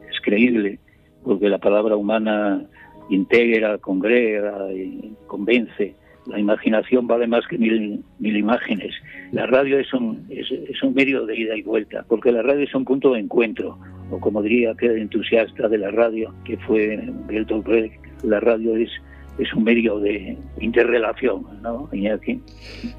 es 0.09 0.21
creíble, 0.21 0.79
porque 1.25 1.49
la 1.49 1.57
palabra 1.57 1.97
humana 1.97 2.63
integra, 3.09 3.77
congrega, 3.79 4.71
y 4.71 5.13
convence 5.27 5.95
la 6.27 6.39
imaginación 6.39 7.07
vale 7.07 7.27
más 7.27 7.45
que 7.47 7.57
mil, 7.57 8.03
mil 8.19 8.37
imágenes. 8.37 8.93
La 9.31 9.45
radio 9.45 9.79
es 9.79 9.93
un, 9.93 10.25
es, 10.29 10.49
un 10.81 10.93
medio 10.93 11.25
de 11.25 11.37
ida 11.37 11.55
y 11.55 11.61
vuelta, 11.61 12.03
porque 12.07 12.31
la 12.31 12.41
radio 12.41 12.63
es 12.63 12.73
un 12.73 12.85
punto 12.85 13.13
de 13.13 13.19
encuentro, 13.19 13.77
o 14.09 14.19
como 14.19 14.41
diría 14.41 14.71
aquel 14.71 14.97
entusiasta 14.97 15.67
de 15.67 15.77
la 15.77 15.91
radio, 15.91 16.33
que 16.43 16.57
fue 16.57 16.99
Bertolt 17.27 17.65
Brecht, 17.65 18.03
la 18.23 18.39
radio 18.39 18.75
es 18.75 18.89
es 19.37 19.53
un 19.53 19.63
medio 19.63 19.99
de 19.99 20.37
interrelación, 20.59 21.45
¿no, 21.61 21.89
Iñaki? 21.91 22.41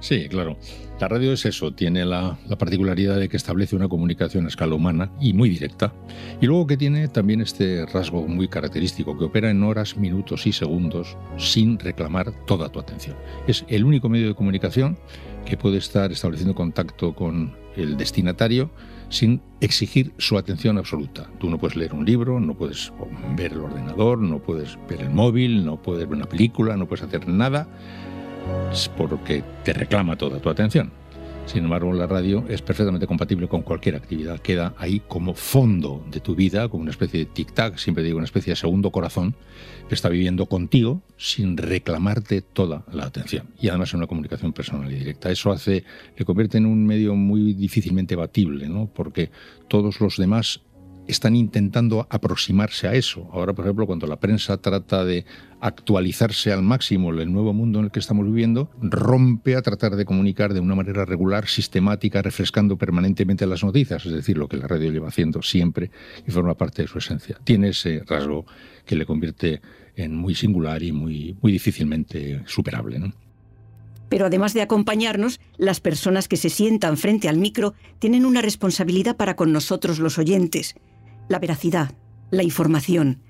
Sí, 0.00 0.28
claro. 0.28 0.56
La 1.00 1.08
radio 1.08 1.32
es 1.32 1.44
eso, 1.44 1.74
tiene 1.74 2.06
la, 2.06 2.38
particularidad 2.58 3.18
de 3.18 3.28
que 3.28 3.36
establece 3.36 3.76
una 3.76 3.88
comunicación 3.88 4.46
a 4.46 4.48
escala 4.48 4.74
humana 4.74 5.10
y 5.20 5.34
muy 5.34 5.50
directa. 5.50 5.92
Y 6.40 6.46
luego 6.46 6.66
que 6.66 6.78
tiene 6.78 7.08
también 7.08 7.42
este 7.42 7.84
rasgo 7.86 8.26
muy 8.26 8.48
característico, 8.48 9.18
que 9.18 9.24
opera 9.24 9.50
en 9.50 9.62
horas, 9.62 9.96
minutos 9.96 10.46
y 10.46 10.52
segundos 10.52 11.16
sin 11.36 11.78
reclamar 11.78 12.32
toda 12.46 12.70
tu 12.70 12.80
atención. 12.80 13.16
Es 13.46 13.64
el 13.68 13.84
único 13.84 14.08
medio 14.08 14.28
de 14.28 14.34
comunicación 14.34 14.96
que 15.44 15.58
puede 15.58 15.78
estar 15.78 16.10
estableciendo 16.10 16.54
contacto 16.54 17.14
con 17.14 17.54
el 17.76 17.98
destinatario 17.98 18.70
sin 19.08 19.40
exigir 19.60 20.12
su 20.18 20.36
atención 20.36 20.78
absoluta. 20.78 21.28
Tú 21.38 21.48
no 21.48 21.58
puedes 21.58 21.76
leer 21.76 21.94
un 21.94 22.04
libro, 22.04 22.40
no 22.40 22.54
puedes 22.54 22.92
ver 23.36 23.52
el 23.52 23.60
ordenador, 23.60 24.18
no 24.18 24.38
puedes 24.38 24.78
ver 24.88 25.02
el 25.02 25.10
móvil, 25.10 25.64
no 25.64 25.76
puedes 25.80 26.08
ver 26.08 26.16
una 26.16 26.26
película, 26.26 26.76
no 26.76 26.86
puedes 26.86 27.04
hacer 27.04 27.28
nada 27.28 27.68
porque 28.96 29.42
te 29.64 29.72
reclama 29.72 30.16
toda 30.16 30.38
tu 30.40 30.48
atención. 30.48 30.90
Sin 31.46 31.62
embargo, 31.62 31.92
la 31.92 32.08
radio 32.08 32.44
es 32.48 32.60
perfectamente 32.60 33.06
compatible 33.06 33.46
con 33.46 33.62
cualquier 33.62 33.94
actividad. 33.94 34.40
Queda 34.40 34.74
ahí 34.78 35.00
como 35.06 35.32
fondo 35.32 36.04
de 36.10 36.18
tu 36.18 36.34
vida, 36.34 36.68
como 36.68 36.82
una 36.82 36.90
especie 36.90 37.20
de 37.20 37.30
tic-tac, 37.30 37.78
siempre 37.78 38.02
digo, 38.02 38.16
una 38.16 38.24
especie 38.24 38.50
de 38.50 38.56
segundo 38.56 38.90
corazón, 38.90 39.36
que 39.88 39.94
está 39.94 40.08
viviendo 40.08 40.46
contigo 40.46 41.02
sin 41.16 41.56
reclamarte 41.56 42.42
toda 42.42 42.84
la 42.92 43.04
atención. 43.04 43.46
Y 43.60 43.68
además 43.68 43.90
es 43.90 43.94
una 43.94 44.08
comunicación 44.08 44.52
personal 44.52 44.90
y 44.90 44.96
directa. 44.96 45.30
Eso 45.30 45.52
hace, 45.52 45.84
le 46.16 46.24
convierte 46.24 46.58
en 46.58 46.66
un 46.66 46.84
medio 46.84 47.14
muy 47.14 47.54
difícilmente 47.54 48.16
batible, 48.16 48.68
¿no? 48.68 48.90
porque 48.92 49.30
todos 49.68 50.00
los 50.00 50.16
demás 50.16 50.62
están 51.06 51.36
intentando 51.36 52.06
aproximarse 52.10 52.88
a 52.88 52.94
eso. 52.94 53.28
Ahora, 53.32 53.52
por 53.52 53.64
ejemplo, 53.64 53.86
cuando 53.86 54.06
la 54.06 54.18
prensa 54.18 54.56
trata 54.58 55.04
de 55.04 55.25
actualizarse 55.60 56.52
al 56.52 56.62
máximo 56.62 57.10
el 57.10 57.32
nuevo 57.32 57.52
mundo 57.52 57.78
en 57.78 57.86
el 57.86 57.90
que 57.90 58.00
estamos 58.00 58.26
viviendo, 58.26 58.70
rompe 58.80 59.56
a 59.56 59.62
tratar 59.62 59.96
de 59.96 60.04
comunicar 60.04 60.54
de 60.54 60.60
una 60.60 60.75
manera 60.75 61.04
regular, 61.04 61.46
sistemática, 61.48 62.22
refrescando 62.22 62.76
permanentemente 62.76 63.46
las 63.46 63.64
noticias, 63.64 64.04
es 64.06 64.12
decir, 64.12 64.36
lo 64.36 64.48
que 64.48 64.56
la 64.56 64.66
radio 64.66 64.90
lleva 64.90 65.08
haciendo 65.08 65.42
siempre 65.42 65.90
y 66.26 66.30
forma 66.30 66.54
parte 66.54 66.82
de 66.82 66.88
su 66.88 66.98
esencia. 66.98 67.38
Tiene 67.44 67.68
ese 67.68 68.02
rasgo 68.06 68.46
que 68.84 68.96
le 68.96 69.06
convierte 69.06 69.60
en 69.94 70.14
muy 70.14 70.34
singular 70.34 70.82
y 70.82 70.92
muy, 70.92 71.36
muy 71.40 71.52
difícilmente 71.52 72.42
superable. 72.46 73.00
Pero 74.08 74.26
además 74.26 74.54
de 74.54 74.62
acompañarnos, 74.62 75.40
las 75.56 75.80
personas 75.80 76.28
que 76.28 76.36
se 76.36 76.50
sientan 76.50 76.96
frente 76.96 77.28
al 77.28 77.38
micro 77.38 77.75
tienen 77.98 78.25
una 78.25 78.40
responsabilidad 78.40 79.16
para 79.16 79.34
con 79.34 79.52
nosotros 79.52 79.98
los 79.98 80.18
oyentes. 80.18 80.76
La 81.28 81.38
veracidad, 81.38 81.92
la 82.30 82.42
información 82.42 83.21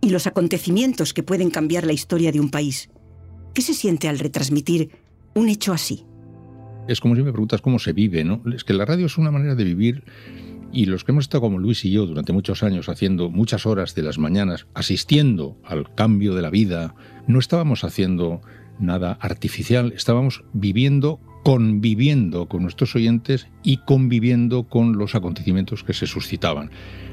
y 0.00 0.10
los 0.10 0.26
acontecimientos 0.26 1.14
que 1.14 1.22
pueden 1.22 1.50
cambiar 1.50 1.86
la 1.86 1.92
historia 1.92 2.32
de 2.32 2.40
un 2.40 2.50
país. 2.50 2.90
¿Qué 3.54 3.62
se 3.62 3.74
siente 3.74 4.08
al 4.08 4.18
retransmitir 4.18 4.90
un 5.34 5.48
hecho 5.48 5.72
así? 5.72 6.04
Es 6.88 7.00
como 7.00 7.16
si 7.16 7.22
me 7.22 7.32
preguntas 7.32 7.62
cómo 7.62 7.78
se 7.78 7.92
vive, 7.92 8.24
¿no? 8.24 8.42
Es 8.54 8.64
que 8.64 8.74
la 8.74 8.84
radio 8.84 9.06
es 9.06 9.16
una 9.16 9.30
manera 9.30 9.54
de 9.54 9.64
vivir 9.64 10.04
y 10.72 10.86
los 10.86 11.04
que 11.04 11.12
hemos 11.12 11.24
estado 11.24 11.42
como 11.42 11.58
Luis 11.58 11.84
y 11.84 11.90
yo 11.92 12.04
durante 12.04 12.32
muchos 12.32 12.62
años 12.62 12.88
haciendo 12.88 13.30
muchas 13.30 13.64
horas 13.64 13.94
de 13.94 14.02
las 14.02 14.18
mañanas, 14.18 14.66
asistiendo 14.74 15.56
al 15.64 15.94
cambio 15.94 16.34
de 16.34 16.42
la 16.42 16.50
vida, 16.50 16.94
no 17.28 17.38
estábamos 17.38 17.84
haciendo 17.84 18.42
nada 18.80 19.16
artificial, 19.20 19.92
estábamos 19.94 20.44
viviendo, 20.52 21.20
conviviendo 21.44 22.46
con 22.48 22.62
nuestros 22.62 22.96
oyentes 22.96 23.48
y 23.62 23.76
conviviendo 23.76 24.64
con 24.64 24.96
los 24.96 25.14
acontecimientos 25.14 25.84
que 25.84 25.92
se 25.92 26.06
suscitaban. 26.06 26.70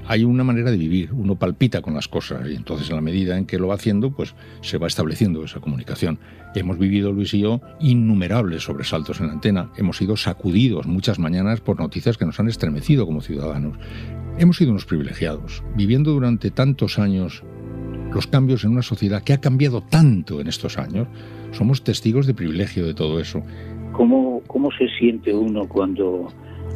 Hay 0.07 0.23
una 0.23 0.45
manera 0.45 0.71
de 0.71 0.77
vivir, 0.77 1.11
uno 1.11 1.35
palpita 1.35 1.81
con 1.81 1.93
las 1.93 2.07
cosas 2.07 2.49
y 2.49 2.55
entonces 2.55 2.89
en 2.89 2.95
la 2.95 3.01
medida 3.01 3.37
en 3.37 3.45
que 3.45 3.59
lo 3.59 3.67
va 3.67 3.75
haciendo, 3.75 4.11
pues 4.11 4.33
se 4.61 4.77
va 4.77 4.87
estableciendo 4.87 5.43
esa 5.43 5.59
comunicación. 5.59 6.17
Hemos 6.55 6.79
vivido, 6.79 7.11
Luis 7.11 7.33
y 7.33 7.39
yo, 7.39 7.59
innumerables 7.81 8.63
sobresaltos 8.63 9.19
en 9.19 9.27
la 9.27 9.33
antena, 9.33 9.69
hemos 9.75 9.97
sido 9.97 10.15
sacudidos 10.15 10.87
muchas 10.87 11.19
mañanas 11.19 11.59
por 11.59 11.77
noticias 11.77 12.17
que 12.17 12.25
nos 12.25 12.39
han 12.39 12.47
estremecido 12.47 13.05
como 13.05 13.21
ciudadanos. 13.21 13.77
Hemos 14.37 14.55
sido 14.55 14.71
unos 14.71 14.85
privilegiados, 14.85 15.61
viviendo 15.75 16.11
durante 16.11 16.51
tantos 16.51 16.99
años 16.99 17.43
los 18.13 18.27
cambios 18.27 18.63
en 18.63 18.71
una 18.71 18.81
sociedad 18.81 19.23
que 19.23 19.33
ha 19.33 19.41
cambiado 19.41 19.81
tanto 19.81 20.41
en 20.41 20.47
estos 20.47 20.77
años, 20.77 21.07
somos 21.51 21.83
testigos 21.83 22.27
de 22.27 22.33
privilegio 22.33 22.85
de 22.85 22.93
todo 22.93 23.19
eso. 23.19 23.43
¿Cómo, 23.91 24.41
cómo 24.47 24.71
se 24.71 24.87
siente 24.89 25.33
uno 25.33 25.67
cuando 25.67 26.27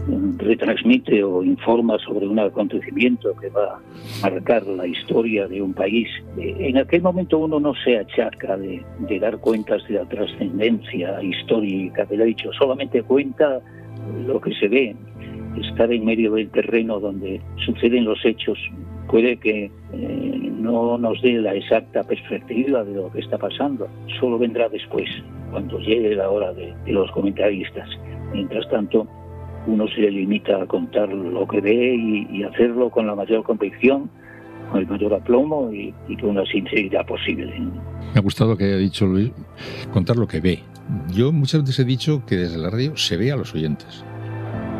mm, 0.07 0.37
retransmite 0.37 1.23
o 1.23 1.43
informa 1.43 1.97
sobre 1.99 2.27
un 2.27 2.39
acontecimiento 2.39 3.35
que 3.35 3.49
va 3.49 3.75
a 3.75 4.29
marcar 4.29 4.65
la 4.67 4.85
historia 4.85 5.47
de 5.47 5.61
un 5.61 5.73
país. 5.73 6.07
Eh, 6.37 6.55
en 6.59 6.77
aquel 6.77 7.01
momento 7.01 7.39
uno 7.39 7.59
no 7.59 7.73
se 7.83 7.97
achaca 7.97 8.57
de, 8.57 8.83
de 8.99 9.19
dar 9.19 9.37
cuentas 9.37 9.87
de 9.87 9.95
la 9.95 10.05
trascendencia 10.05 11.21
histórica 11.23 12.05
del 12.05 12.21
hecho, 12.21 12.51
solamente 12.53 13.01
cuenta 13.03 13.61
lo 14.27 14.39
que 14.39 14.53
se 14.55 14.67
ve, 14.67 14.95
estar 15.61 15.91
en 15.91 16.05
medio 16.05 16.33
del 16.33 16.49
terreno 16.49 16.99
donde 16.99 17.41
suceden 17.65 18.05
los 18.05 18.23
hechos 18.25 18.57
puede 19.07 19.37
que 19.37 19.71
eh, 19.93 20.51
no 20.65 20.97
nos 20.97 21.21
dé 21.21 21.33
la 21.33 21.53
exacta 21.53 22.03
perspectiva 22.03 22.83
de 22.83 22.95
lo 22.95 23.11
que 23.11 23.19
está 23.19 23.37
pasando, 23.37 23.87
solo 24.19 24.37
vendrá 24.37 24.67
después, 24.69 25.07
cuando 25.51 25.79
llegue 25.79 26.15
la 26.15 26.29
hora 26.29 26.53
de, 26.53 26.73
los 26.87 27.09
comentaristas. 27.11 27.87
Mientras 28.33 28.67
tanto, 28.69 29.07
uno 29.67 29.87
se 29.87 30.01
limita 30.01 30.61
a 30.61 30.65
contar 30.65 31.09
lo 31.09 31.47
que 31.47 31.61
ve 31.61 31.95
y, 31.95 32.43
hacerlo 32.43 32.89
con 32.89 33.07
la 33.07 33.15
mayor 33.15 33.43
convicción, 33.43 34.09
con 34.71 34.81
el 34.81 34.87
mayor 34.87 35.13
aplomo 35.13 35.71
y, 35.71 35.93
y, 36.07 36.17
con 36.17 36.35
la 36.35 36.45
sinceridad 36.45 37.05
posible. 37.05 37.53
Me 37.57 38.19
ha 38.19 38.21
gustado 38.21 38.57
que 38.57 38.65
haya 38.65 38.77
dicho 38.77 39.05
Luis, 39.05 39.31
contar 39.93 40.17
lo 40.17 40.27
que 40.27 40.41
ve. 40.41 40.59
Yo 41.13 41.31
muchas 41.31 41.61
veces 41.61 41.79
he 41.79 41.85
dicho 41.85 42.23
que 42.25 42.35
desde 42.35 42.57
la 42.57 42.69
radio 42.69 42.95
se 42.95 43.17
ve 43.17 43.31
a 43.31 43.35
los 43.35 43.53
oyentes, 43.55 44.03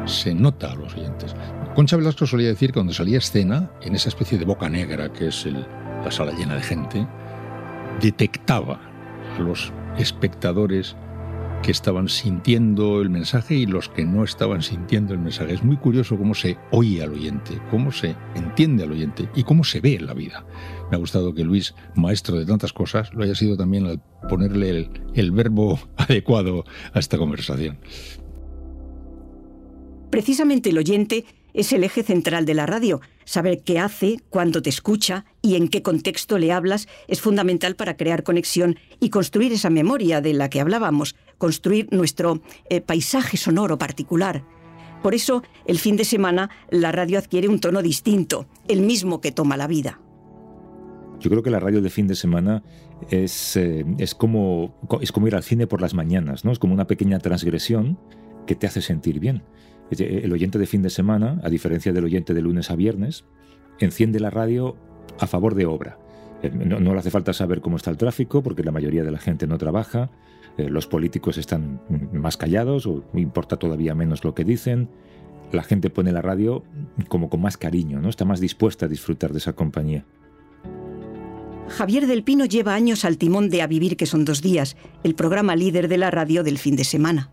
se 0.06 0.36
nota 0.36 0.72
a 0.72 0.76
los 0.76 0.96
oyentes. 0.96 1.36
Concha 1.76 1.98
Velasco 1.98 2.26
solía 2.26 2.48
decir 2.48 2.70
que 2.70 2.76
cuando 2.76 2.94
salía 2.94 3.18
escena, 3.18 3.70
en 3.82 3.96
esa 3.96 4.08
especie 4.08 4.38
de 4.38 4.46
boca 4.46 4.70
negra 4.70 5.12
que 5.12 5.28
es 5.28 5.46
la 5.46 6.10
sala 6.10 6.32
llena 6.32 6.56
de 6.56 6.62
gente, 6.62 7.06
detectaba 8.02 8.80
a 9.38 9.42
los 9.42 9.74
espectadores 9.98 10.96
que 11.64 11.72
estaban 11.72 12.08
sintiendo 12.08 13.02
el 13.02 13.10
mensaje 13.10 13.56
y 13.56 13.66
los 13.66 13.90
que 13.90 14.06
no 14.06 14.24
estaban 14.24 14.62
sintiendo 14.62 15.14
el 15.14 15.20
mensaje. 15.20 15.54
Es 15.54 15.66
muy 15.66 15.76
curioso 15.76 16.18
cómo 16.18 16.34
se 16.34 16.58
oye 16.72 17.04
al 17.04 17.12
oyente, 17.12 17.60
cómo 17.70 17.92
se 17.92 18.16
entiende 18.36 18.84
al 18.84 18.94
oyente 18.94 19.28
y 19.36 19.44
cómo 19.44 19.66
se 19.66 19.82
ve 19.82 19.96
en 19.96 20.06
la 20.06 20.14
vida. 20.14 20.46
Me 20.90 20.96
ha 20.96 21.00
gustado 21.00 21.34
que 21.34 21.44
Luis, 21.44 21.76
maestro 21.94 22.38
de 22.38 22.46
tantas 22.46 22.72
cosas, 22.72 23.14
lo 23.14 23.22
haya 23.22 23.36
sido 23.36 23.58
también 23.58 23.86
al 23.86 24.02
ponerle 24.30 24.70
el, 24.70 24.90
el 25.14 25.32
verbo 25.32 25.78
adecuado 25.98 26.64
a 26.94 27.00
esta 27.00 27.18
conversación. 27.18 27.80
Precisamente 30.10 30.70
el 30.70 30.78
oyente 30.78 31.26
es 31.56 31.74
el 31.74 31.84
eje 31.84 32.04
central 32.04 32.46
de 32.46 32.54
la 32.54 32.66
radio. 32.66 33.02
Saber 33.24 33.64
qué 33.64 33.80
hace, 33.80 34.20
cuándo 34.30 34.62
te 34.62 34.70
escucha 34.70 35.26
y 35.42 35.56
en 35.56 35.70
qué 35.70 35.82
contexto 35.82 36.38
le 36.38 36.52
hablas 36.52 36.88
es 37.08 37.22
fundamental 37.22 37.76
para 37.76 37.98
crear 37.98 38.24
conexión 38.24 38.78
y 39.00 39.10
construir 39.10 39.54
esa 39.54 39.70
memoria 39.70 40.22
de 40.22 40.34
la 40.34 40.50
que 40.50 40.62
hablábamos, 40.62 41.16
construir 41.38 41.88
nuestro 41.92 42.42
eh, 42.70 42.82
paisaje 42.82 43.38
sonoro 43.38 43.78
particular. 43.78 44.44
Por 45.02 45.16
eso, 45.16 45.44
el 45.66 45.80
fin 45.80 45.98
de 45.98 46.06
semana, 46.06 46.50
la 46.70 46.92
radio 46.92 47.20
adquiere 47.20 47.48
un 47.48 47.60
tono 47.60 47.82
distinto, 47.82 48.48
el 48.68 48.82
mismo 48.82 49.22
que 49.22 49.32
toma 49.32 49.58
la 49.58 49.68
vida. 49.68 50.02
Yo 51.20 51.30
creo 51.30 51.44
que 51.44 51.52
la 51.52 51.60
radio 51.60 51.82
de 51.82 51.90
fin 51.90 52.08
de 52.08 52.16
semana 52.16 52.64
es, 53.10 53.56
eh, 53.56 53.86
es, 53.98 54.16
como, 54.16 54.76
es 55.02 55.12
como 55.12 55.28
ir 55.28 55.36
al 55.36 55.44
cine 55.44 55.68
por 55.68 55.80
las 55.80 55.94
mañanas, 55.94 56.44
¿no? 56.44 56.52
Es 56.52 56.60
como 56.60 56.74
una 56.74 56.88
pequeña 56.88 57.20
transgresión 57.20 57.98
que 58.46 58.56
te 58.56 58.68
hace 58.68 58.82
sentir 58.82 59.20
bien. 59.20 59.44
El 59.92 60.34
oyente 60.34 60.58
de 60.58 60.66
fin 60.66 60.82
de 60.82 60.90
semana, 60.90 61.40
a 61.44 61.50
diferencia 61.50 61.94
del 61.94 62.06
oyente 62.06 62.34
de 62.34 62.42
lunes 62.42 62.72
a 62.72 62.76
viernes, 62.76 63.26
enciende 63.80 64.20
la 64.20 64.30
radio 64.30 64.76
a 65.20 65.28
favor 65.28 65.56
de 65.56 65.66
obra. 65.66 66.00
Eh, 66.42 66.52
no, 66.52 66.94
le 66.94 67.00
hace 67.00 67.12
falta 67.12 67.34
saber 67.34 67.62
cómo 67.62 67.78
está 67.78 67.92
el 67.92 67.98
tráfico, 67.98 68.42
porque 68.44 68.64
la 68.64 68.72
mayoría 68.72 69.04
de 69.04 69.12
la 69.12 69.20
gente 69.20 69.48
no 69.48 69.58
trabaja, 69.58 70.10
eh, 70.58 70.70
los 70.70 70.88
políticos 70.88 71.38
están 71.38 71.82
más 72.14 72.38
callados 72.38 72.88
o 72.88 73.04
importa 73.14 73.58
todavía 73.58 73.96
menos 73.96 74.24
lo 74.24 74.34
que 74.34 74.44
dicen. 74.44 74.90
La 75.52 75.64
gente 75.64 75.90
pone 75.90 76.12
la 76.12 76.22
radio 76.22 76.64
como 77.08 77.30
con 77.30 77.42
más 77.42 77.58
cariño, 77.58 78.02
¿no? 78.02 78.10
está 78.10 78.26
más 78.26 78.40
dispuesta 78.40 78.88
a 78.88 78.90
disfrutar 78.90 79.32
de 79.32 79.38
esa 79.38 79.54
compañía. 79.54 80.06
Javier 81.68 82.08
del 82.08 82.24
Pino 82.24 82.46
lleva 82.46 82.76
años 82.76 83.06
al 83.06 83.18
timón 83.18 83.50
de 83.50 83.62
A 83.62 83.68
Vivir 83.68 83.98
que 83.98 84.06
son 84.06 84.26
dos 84.26 84.42
días, 84.42 84.76
el 85.04 85.16
programa 85.16 85.56
líder 85.56 85.88
de 85.88 85.98
la 85.98 86.12
radio 86.12 86.44
del 86.44 86.58
fin 86.58 86.76
de 86.76 86.84
semana. 86.84 87.32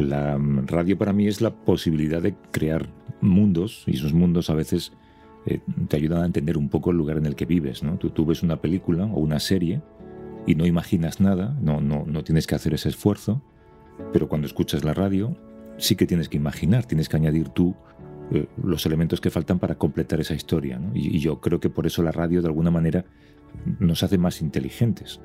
La 0.00 0.38
radio 0.66 0.96
para 0.96 1.12
mí 1.12 1.26
es 1.26 1.40
la 1.40 1.54
posibilidad 1.54 2.22
de 2.22 2.34
crear 2.50 2.88
mundos 3.20 3.84
y 3.86 3.96
esos 3.96 4.12
mundos 4.12 4.50
a 4.50 4.54
veces 4.54 4.92
eh, 5.46 5.60
te 5.88 5.96
ayudan 5.96 6.22
a 6.22 6.26
entender 6.26 6.56
un 6.56 6.68
poco 6.68 6.90
el 6.90 6.96
lugar 6.96 7.18
en 7.18 7.26
el 7.26 7.36
que 7.36 7.46
vives. 7.46 7.82
¿no? 7.82 7.98
Tú, 7.98 8.10
tú, 8.10 8.24
ves 8.24 8.42
una 8.42 8.60
película 8.60 9.04
o 9.04 9.20
una 9.20 9.40
serie 9.40 9.82
y 10.46 10.54
no 10.54 10.66
imaginas 10.66 11.20
nada, 11.20 11.56
no, 11.60 11.80
no, 11.80 12.04
no 12.06 12.24
tienes 12.24 12.46
que 12.46 12.54
hacer 12.54 12.74
ese 12.74 12.88
esfuerzo, 12.88 13.42
pero 14.12 14.28
cuando 14.28 14.46
escuchas 14.46 14.84
la 14.84 14.94
radio 14.94 15.36
sí 15.76 15.96
que 15.96 16.06
tienes 16.06 16.28
que 16.28 16.36
imaginar, 16.36 16.86
tienes 16.86 17.08
que 17.08 17.16
añadir 17.16 17.50
tú 17.50 17.74
eh, 18.32 18.46
los 18.62 18.86
elementos 18.86 19.20
que 19.20 19.30
faltan 19.30 19.58
para 19.58 19.76
completar 19.76 20.20
esa 20.20 20.34
historia. 20.34 20.80
y 20.94 21.18
yo 21.18 21.40
creo 21.40 21.60
que 21.60 21.68
por 21.68 21.86
eso 21.86 22.02
la 22.02 22.12
radio 22.12 22.40
de 22.40 22.48
alguna 22.48 22.70
manera 22.70 23.04
nos 23.78 24.02
hace 24.02 24.18
más 24.18 24.40
inteligentes. 24.40 25.20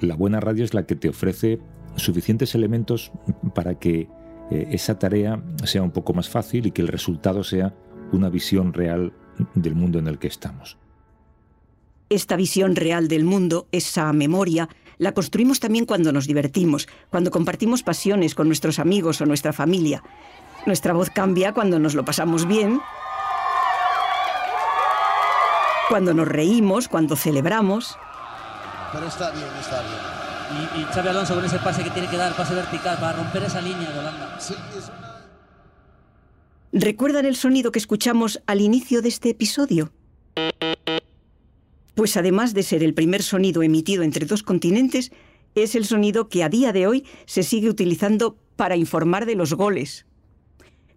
La 0.00 0.16
buena 0.16 0.40
radio 0.40 0.64
es 0.64 0.74
la 0.74 0.84
que 0.84 0.96
te 0.96 1.08
ofrece 1.08 1.60
suficientes 1.96 2.54
elementos 2.54 3.12
para 3.54 3.78
que 3.78 4.08
eh, 4.50 4.68
esa 4.72 4.98
tarea 4.98 5.42
sea 5.64 5.82
un 5.82 5.90
poco 5.90 6.12
más 6.12 6.28
fácil 6.28 6.66
y 6.66 6.70
que 6.72 6.82
el 6.82 6.88
resultado 6.88 7.44
sea 7.44 7.74
una 8.12 8.28
visión 8.28 8.72
real 8.72 9.12
del 9.54 9.74
mundo 9.74 9.98
en 9.98 10.08
el 10.08 10.18
que 10.18 10.26
estamos. 10.26 10.76
Esta 12.08 12.36
visión 12.36 12.74
real 12.74 13.06
del 13.06 13.24
mundo, 13.24 13.68
esa 13.70 14.12
memoria, 14.12 14.68
la 14.98 15.12
construimos 15.12 15.60
también 15.60 15.86
cuando 15.86 16.12
nos 16.12 16.26
divertimos, 16.26 16.88
cuando 17.08 17.30
compartimos 17.30 17.82
pasiones 17.82 18.34
con 18.34 18.48
nuestros 18.48 18.78
amigos 18.78 19.20
o 19.20 19.26
nuestra 19.26 19.52
familia. 19.52 20.02
Nuestra 20.66 20.92
voz 20.92 21.08
cambia 21.08 21.54
cuando 21.54 21.78
nos 21.78 21.94
lo 21.94 22.04
pasamos 22.04 22.46
bien, 22.46 22.80
cuando 25.88 26.12
nos 26.12 26.28
reímos, 26.28 26.88
cuando 26.88 27.16
celebramos. 27.16 27.96
Pero 28.92 29.06
está 29.06 29.30
bien, 29.30 29.46
está 29.60 29.80
bien 29.82 30.19
y, 30.76 30.84
Xavi 30.84 31.08
Alonso 31.08 31.34
con 31.34 31.44
ese 31.44 31.58
pase 31.58 31.82
que 31.84 31.90
tiene 31.90 32.08
que 32.08 32.16
dar, 32.16 32.34
pase 32.36 32.54
vertical 32.54 32.98
para 32.98 33.18
romper 33.18 33.44
esa 33.44 33.60
línea 33.60 33.90
de 33.90 33.98
Holanda. 33.98 34.38
¿Recuerdan 36.72 37.26
el 37.26 37.36
sonido 37.36 37.72
que 37.72 37.78
escuchamos 37.78 38.40
al 38.46 38.60
inicio 38.60 39.02
de 39.02 39.08
este 39.08 39.30
episodio? 39.30 39.92
Pues 41.94 42.16
además 42.16 42.54
de 42.54 42.62
ser 42.62 42.82
el 42.82 42.94
primer 42.94 43.22
sonido 43.22 43.62
emitido 43.62 44.02
entre 44.02 44.24
dos 44.24 44.42
continentes, 44.42 45.10
es 45.54 45.74
el 45.74 45.84
sonido 45.84 46.28
que 46.28 46.44
a 46.44 46.48
día 46.48 46.72
de 46.72 46.86
hoy 46.86 47.04
se 47.26 47.42
sigue 47.42 47.68
utilizando 47.68 48.36
para 48.56 48.76
informar 48.76 49.26
de 49.26 49.34
los 49.34 49.54
goles. 49.54 50.06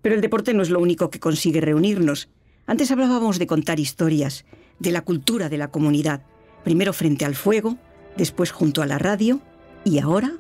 Pero 0.02 0.16
el 0.16 0.22
deporte 0.22 0.54
no 0.54 0.62
es 0.62 0.70
lo 0.70 0.80
único 0.80 1.10
que 1.10 1.20
consigue 1.20 1.62
reunirnos. 1.62 2.30
Antes 2.68 2.92
hablábamos 2.92 3.40
de 3.40 3.48
contar 3.48 3.80
historias, 3.80 4.46
de 4.80 4.92
la 4.92 5.02
cultura 5.02 5.50
de 5.50 5.58
la 5.58 5.70
comunidad, 5.70 6.24
primero 6.64 6.94
frente 6.94 7.26
al 7.26 7.36
fuego, 7.36 7.78
después 8.18 8.52
junto 8.52 8.82
a 8.82 8.86
la 8.86 8.98
radio 8.98 9.40
y 9.84 10.00
ahora... 10.00 10.34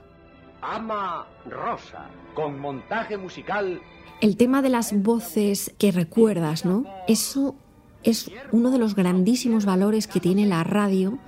Ama 0.62 1.28
Rosa, 1.50 2.06
con 2.34 2.60
montaje 2.60 3.18
musical. 3.18 3.82
El 4.22 4.38
tema 4.38 4.62
de 4.62 4.70
las 4.70 5.04
voces 5.04 5.74
que 5.78 5.92
recuerdas, 5.92 6.64
¿no? 6.64 6.86
Eso 7.08 7.56
es 8.04 8.32
uno 8.52 8.72
de 8.72 8.78
los 8.78 8.96
grandísimos 8.96 9.66
valores 9.66 10.08
que 10.08 10.20
tiene 10.20 10.46
la 10.46 10.64
radio 10.64 11.20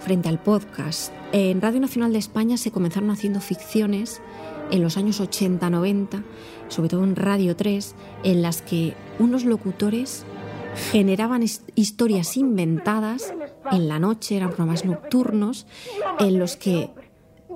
frente 0.00 0.28
al 0.28 0.40
podcast. 0.40 1.12
En 1.32 1.60
Radio 1.60 1.80
Nacional 1.80 2.12
de 2.12 2.18
España 2.18 2.56
se 2.56 2.72
comenzaron 2.72 3.10
haciendo 3.10 3.40
ficciones 3.40 4.20
en 4.70 4.82
los 4.82 4.96
años 4.96 5.20
80-90, 5.20 6.24
sobre 6.68 6.88
todo 6.88 7.04
en 7.04 7.16
Radio 7.16 7.54
3, 7.54 7.94
en 8.24 8.42
las 8.42 8.62
que 8.62 8.94
unos 9.18 9.44
locutores 9.44 10.24
generaban 10.74 11.44
historias 11.74 12.36
inventadas 12.36 13.34
en 13.70 13.88
la 13.88 13.98
noche, 13.98 14.36
eran 14.36 14.50
programas 14.50 14.84
nocturnos, 14.84 15.66
en 16.18 16.38
los 16.38 16.56
que 16.56 16.90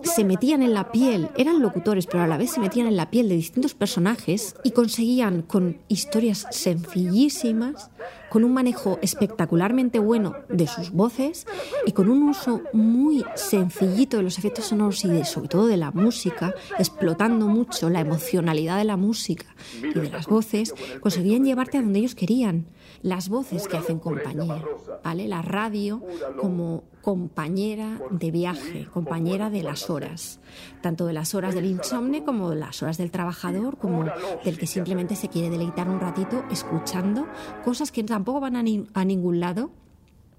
se 0.05 0.25
metían 0.25 0.63
en 0.63 0.75
la 0.75 0.93
piel, 0.93 1.31
eran 1.37 1.63
locutores, 1.63 2.07
pero 2.07 2.23
a 2.23 2.27
la 2.27 2.37
vez 2.37 2.51
se 2.51 2.61
metían 2.61 2.87
en 2.87 2.97
la 2.97 3.11
piel 3.11 3.29
de 3.29 3.37
distintos 3.37 3.75
personajes 3.75 4.55
y 4.63 4.73
conseguían 4.73 5.43
con 5.43 5.79
historias 5.89 6.47
sencillísimas, 6.51 7.91
con 8.29 8.45
un 8.45 8.53
manejo 8.53 8.99
espectacularmente 9.01 9.99
bueno 9.99 10.35
de 10.49 10.67
sus 10.67 10.91
voces 10.91 11.47
y 11.87 11.93
con 11.93 12.11
un 12.11 12.25
uso 12.25 12.61
muy 12.73 13.25
sencillito 13.37 14.17
de 14.17 14.25
los 14.25 14.39
efectos 14.39 14.67
sonoros 14.67 15.05
y 15.05 15.09
de, 15.09 15.25
sobre 15.25 15.49
todo 15.49 15.67
de 15.67 15.77
la 15.77 15.91
música, 15.91 16.55
explotando 16.79 17.47
mucho 17.47 17.89
la 17.89 18.01
emocionalidad 18.01 18.79
de 18.79 18.85
la 18.85 18.97
música 18.97 19.47
y 19.83 19.99
de 19.99 20.11
las 20.11 20.27
voces, 20.27 20.75
conseguían 21.01 21.45
llevarte 21.45 21.79
a 21.79 21.83
donde 21.83 22.01
ellos 22.01 22.15
querían. 22.15 22.67
Las 23.05 23.29
voces 23.29 23.69
que 23.69 23.77
hacen 23.77 23.99
compañía, 23.99 24.65
¿vale? 25.05 25.29
La 25.29 25.43
radio 25.43 26.03
como 26.41 26.85
compañera 27.03 28.01
de 28.11 28.31
viaje, 28.31 28.87
compañera 28.91 29.51
de 29.51 29.63
las 29.63 29.91
horas, 29.91 30.41
tanto 30.81 31.05
de 31.05 31.13
las 31.13 31.35
horas 31.35 31.55
del 31.55 31.67
insomnio 31.67 32.25
como 32.25 32.49
de 32.49 32.57
las 32.57 32.83
horas 32.83 32.97
del 32.97 33.11
trabajador, 33.11 33.77
como 33.77 34.07
del 34.43 34.57
que 34.57 34.67
simplemente 34.67 35.17
se 35.17 35.29
quiere 35.29 35.51
deleitar 35.51 35.87
un 35.91 36.01
ratito 36.01 36.45
escuchando 36.51 37.29
cosas 37.63 37.93
que 37.93 38.03
tampoco 38.05 38.41
van 38.41 38.57
a, 38.57 38.65
a 38.95 39.05
ningún 39.05 39.39
lado 39.39 39.71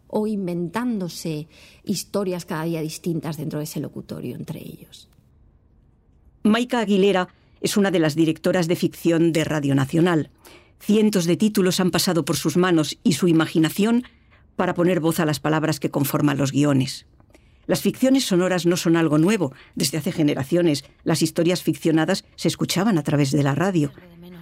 o 0.07 0.25
inventándose 0.25 1.47
historias 1.83 2.45
cada 2.45 2.63
día 2.63 2.81
distintas 2.81 3.37
dentro 3.37 3.59
de 3.59 3.65
ese 3.65 3.79
locutorio 3.79 4.35
entre 4.35 4.59
ellos. 4.59 5.07
Maika 6.41 6.79
Aguilera 6.79 7.27
es 7.61 7.77
una 7.77 7.91
de 7.91 7.99
las 7.99 8.15
directoras 8.15 8.67
de 8.67 8.75
ficción 8.75 9.31
de 9.31 9.43
Radio 9.43 9.75
Nacional. 9.75 10.31
Cientos 10.79 11.25
de 11.25 11.37
títulos 11.37 11.79
han 11.79 11.91
pasado 11.91 12.25
por 12.25 12.37
sus 12.37 12.57
manos 12.57 12.97
y 13.03 13.13
su 13.13 13.27
imaginación 13.27 14.03
para 14.55 14.73
poner 14.73 14.99
voz 14.99 15.19
a 15.19 15.25
las 15.25 15.39
palabras 15.39 15.79
que 15.79 15.91
conforman 15.91 16.37
los 16.37 16.51
guiones. 16.51 17.05
Las 17.67 17.81
ficciones 17.81 18.25
sonoras 18.25 18.65
no 18.65 18.77
son 18.77 18.95
algo 18.95 19.17
nuevo. 19.17 19.53
Desde 19.73 19.97
hace 19.97 20.11
generaciones, 20.11 20.85
las 21.03 21.21
historias 21.21 21.63
ficcionadas 21.63 22.25
se 22.35 22.47
escuchaban 22.47 22.97
a 22.97 23.03
través 23.03 23.31
de 23.31 23.43
la 23.43 23.55
radio. 23.55 23.91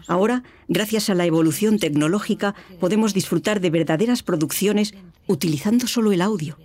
Ahora, 0.08 0.44
gracias 0.68 1.10
a 1.10 1.16
la 1.16 1.26
evolución 1.26 1.80
tecnológica, 1.80 2.56
podemos 2.82 3.14
disfrutar 3.14 3.62
de 3.62 3.70
verdaderas 3.70 4.24
producciones 4.24 4.94
utilizando 5.28 5.88
solo 5.88 6.12
el 6.12 6.22
audio. 6.22 6.58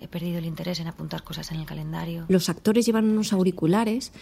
He 0.00 0.06
perdido 0.06 0.38
el 0.38 0.44
interés 0.44 0.78
en 0.78 0.86
apuntar 0.86 1.24
cosas 1.24 1.50
en 1.50 1.58
el 1.58 1.66
calendario. 1.66 2.24
Los 2.28 2.48
actores 2.48 2.86
llevan 2.86 3.10
unos 3.10 3.32
auriculares 3.32 4.12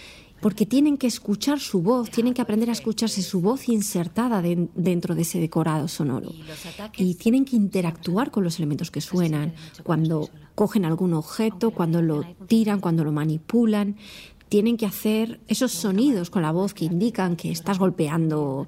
porque 0.40 0.66
tienen 0.66 0.96
que 0.96 1.06
escuchar 1.06 1.60
su 1.60 1.82
voz, 1.82 2.10
tienen 2.10 2.34
que 2.34 2.42
aprender 2.42 2.68
a 2.68 2.72
escucharse 2.72 3.22
su 3.22 3.40
voz 3.40 3.68
insertada 3.68 4.42
dentro 4.42 5.14
de 5.14 5.22
ese 5.22 5.40
decorado 5.40 5.88
sonoro. 5.88 6.32
Y 6.96 7.14
tienen 7.14 7.44
que 7.44 7.56
interactuar 7.56 8.30
con 8.30 8.44
los 8.44 8.58
elementos 8.58 8.90
que 8.90 9.00
suenan, 9.00 9.54
cuando 9.82 10.28
cogen 10.54 10.84
algún 10.84 11.14
objeto, 11.14 11.70
cuando 11.70 12.02
lo 12.02 12.24
tiran, 12.46 12.80
cuando 12.80 13.04
lo 13.04 13.12
manipulan. 13.12 13.96
Tienen 14.48 14.76
que 14.76 14.86
hacer 14.86 15.40
esos 15.48 15.72
sonidos 15.72 16.30
con 16.30 16.42
la 16.42 16.52
voz 16.52 16.72
que 16.72 16.84
indican 16.84 17.36
que 17.36 17.50
estás 17.50 17.78
golpeando 17.78 18.66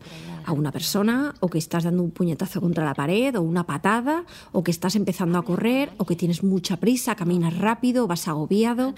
a 0.49 0.53
una 0.53 0.73
persona 0.73 1.35
o 1.41 1.49
que 1.51 1.59
estás 1.59 1.85
dando 1.85 2.03
un 2.03 2.11
puñetazo 2.11 2.63
contra 2.63 2.85
la 2.85 2.95
pared 2.95 3.37
o 3.37 3.43
una 3.43 3.67
patada 3.67 4.25
o 4.53 4.65
que 4.65 4.71
estás 4.71 4.97
empezando 4.97 5.37
a 5.37 5.45
correr 5.45 5.93
o 5.99 6.07
que 6.07 6.17
tienes 6.17 6.43
mucha 6.43 6.79
prisa, 6.79 7.15
caminas 7.17 7.59
rápido, 7.59 8.07
vas 8.07 8.29
agobiado. 8.29 8.95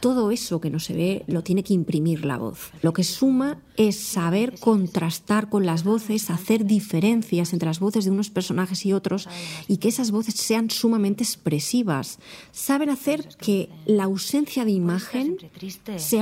Todo 0.00 0.30
eso 0.30 0.62
que 0.62 0.70
no 0.70 0.80
se 0.80 0.94
ve 0.94 1.24
lo 1.26 1.42
tiene 1.42 1.62
que 1.62 1.74
imprimir 1.74 2.24
la 2.24 2.38
voz. 2.38 2.72
Lo 2.80 2.94
que 2.94 3.04
suma 3.04 3.58
es 3.76 4.00
saber 4.00 4.58
contrastar 4.60 5.50
con 5.50 5.66
las 5.66 5.84
voces, 5.84 6.30
hacer 6.30 6.64
diferencias 6.64 7.52
entre 7.52 7.66
las 7.66 7.80
voces 7.80 8.06
de 8.06 8.10
unos 8.10 8.30
personajes 8.30 8.86
y 8.86 8.94
otros 8.94 9.28
y 9.68 9.76
que 9.76 9.88
esas 9.88 10.10
voces 10.10 10.36
sean 10.36 10.70
sumamente 10.70 11.22
expresivas. 11.22 12.18
Saben 12.50 12.88
hacer 12.88 13.28
que 13.36 13.68
la 13.84 14.04
ausencia 14.04 14.64
de 14.64 14.70
imagen 14.70 15.36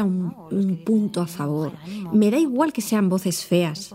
sea 0.02 0.04
un, 0.04 0.34
un 0.50 0.76
punto 0.84 1.20
a 1.20 1.26
favor. 1.26 1.72
Me 2.12 2.30
da 2.30 2.38
igual 2.38 2.72
que 2.72 2.80
sean 2.80 3.08
voces 3.08 3.44
feas, 3.44 3.94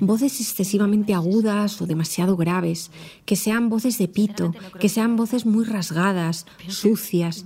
voces 0.00 0.40
excesivamente 0.40 1.14
agudas 1.14 1.80
o 1.80 1.86
demasiado 1.86 2.36
graves, 2.36 2.90
que 3.24 3.36
sean 3.36 3.68
voces 3.68 3.98
de 3.98 4.08
pito, 4.08 4.54
que 4.80 4.88
sean 4.88 5.16
voces 5.16 5.46
muy 5.46 5.64
rasgadas, 5.64 6.46
sucias. 6.68 7.44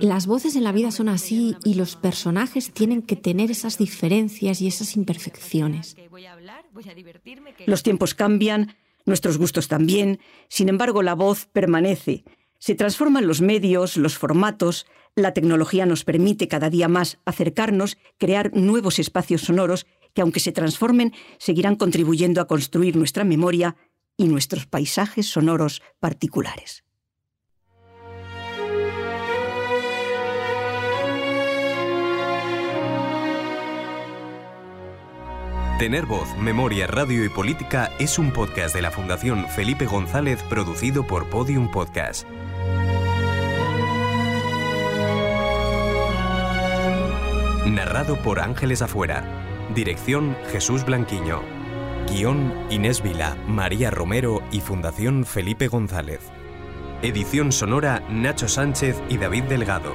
Las 0.00 0.26
voces 0.26 0.56
en 0.56 0.64
la 0.64 0.72
vida 0.72 0.90
son 0.90 1.08
así 1.08 1.56
y 1.64 1.74
los 1.74 1.96
personajes 1.96 2.72
tienen 2.72 3.02
que 3.02 3.16
tener 3.16 3.50
esas 3.50 3.78
diferencias 3.78 4.60
y 4.60 4.66
esas 4.66 4.96
imperfecciones. 4.96 5.96
Los 7.66 7.82
tiempos 7.82 8.14
cambian, 8.14 8.76
nuestros 9.06 9.38
gustos 9.38 9.68
también, 9.68 10.20
sin 10.48 10.68
embargo 10.68 11.02
la 11.02 11.14
voz 11.14 11.46
permanece. 11.46 12.24
Se 12.64 12.74
transforman 12.74 13.26
los 13.26 13.42
medios, 13.42 13.98
los 13.98 14.16
formatos, 14.16 14.86
la 15.14 15.34
tecnología 15.34 15.84
nos 15.84 16.02
permite 16.02 16.48
cada 16.48 16.70
día 16.70 16.88
más 16.88 17.18
acercarnos, 17.26 17.98
crear 18.16 18.56
nuevos 18.56 18.98
espacios 18.98 19.42
sonoros 19.42 19.84
que 20.14 20.22
aunque 20.22 20.40
se 20.40 20.50
transformen, 20.50 21.12
seguirán 21.36 21.76
contribuyendo 21.76 22.40
a 22.40 22.46
construir 22.46 22.96
nuestra 22.96 23.22
memoria 23.22 23.76
y 24.16 24.28
nuestros 24.28 24.64
paisajes 24.64 25.26
sonoros 25.26 25.82
particulares. 26.00 26.84
Tener 35.78 36.06
voz, 36.06 36.34
memoria, 36.38 36.86
radio 36.86 37.26
y 37.26 37.28
política 37.28 37.90
es 37.98 38.18
un 38.18 38.32
podcast 38.32 38.74
de 38.74 38.80
la 38.80 38.90
Fundación 38.90 39.46
Felipe 39.50 39.84
González 39.84 40.42
producido 40.44 41.06
por 41.06 41.28
Podium 41.28 41.70
Podcast. 41.70 42.26
Narrado 47.66 48.16
por 48.16 48.40
Ángeles 48.40 48.82
Afuera. 48.82 49.24
Dirección 49.74 50.36
Jesús 50.52 50.84
Blanquiño. 50.84 51.40
Guión 52.10 52.52
Inés 52.68 53.02
Vila, 53.02 53.38
María 53.48 53.90
Romero 53.90 54.42
y 54.52 54.60
Fundación 54.60 55.24
Felipe 55.24 55.68
González. 55.68 56.20
Edición 57.00 57.52
sonora 57.52 58.02
Nacho 58.10 58.48
Sánchez 58.48 59.02
y 59.08 59.16
David 59.16 59.44
Delgado. 59.44 59.94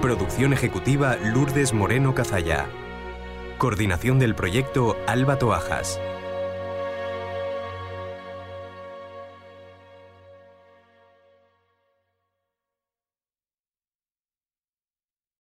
Producción 0.00 0.52
ejecutiva 0.52 1.16
Lourdes 1.16 1.72
Moreno 1.72 2.14
Cazalla. 2.14 2.66
Coordinación 3.58 4.20
del 4.20 4.36
proyecto 4.36 4.96
Alba 5.08 5.38
Toajas. 5.38 6.00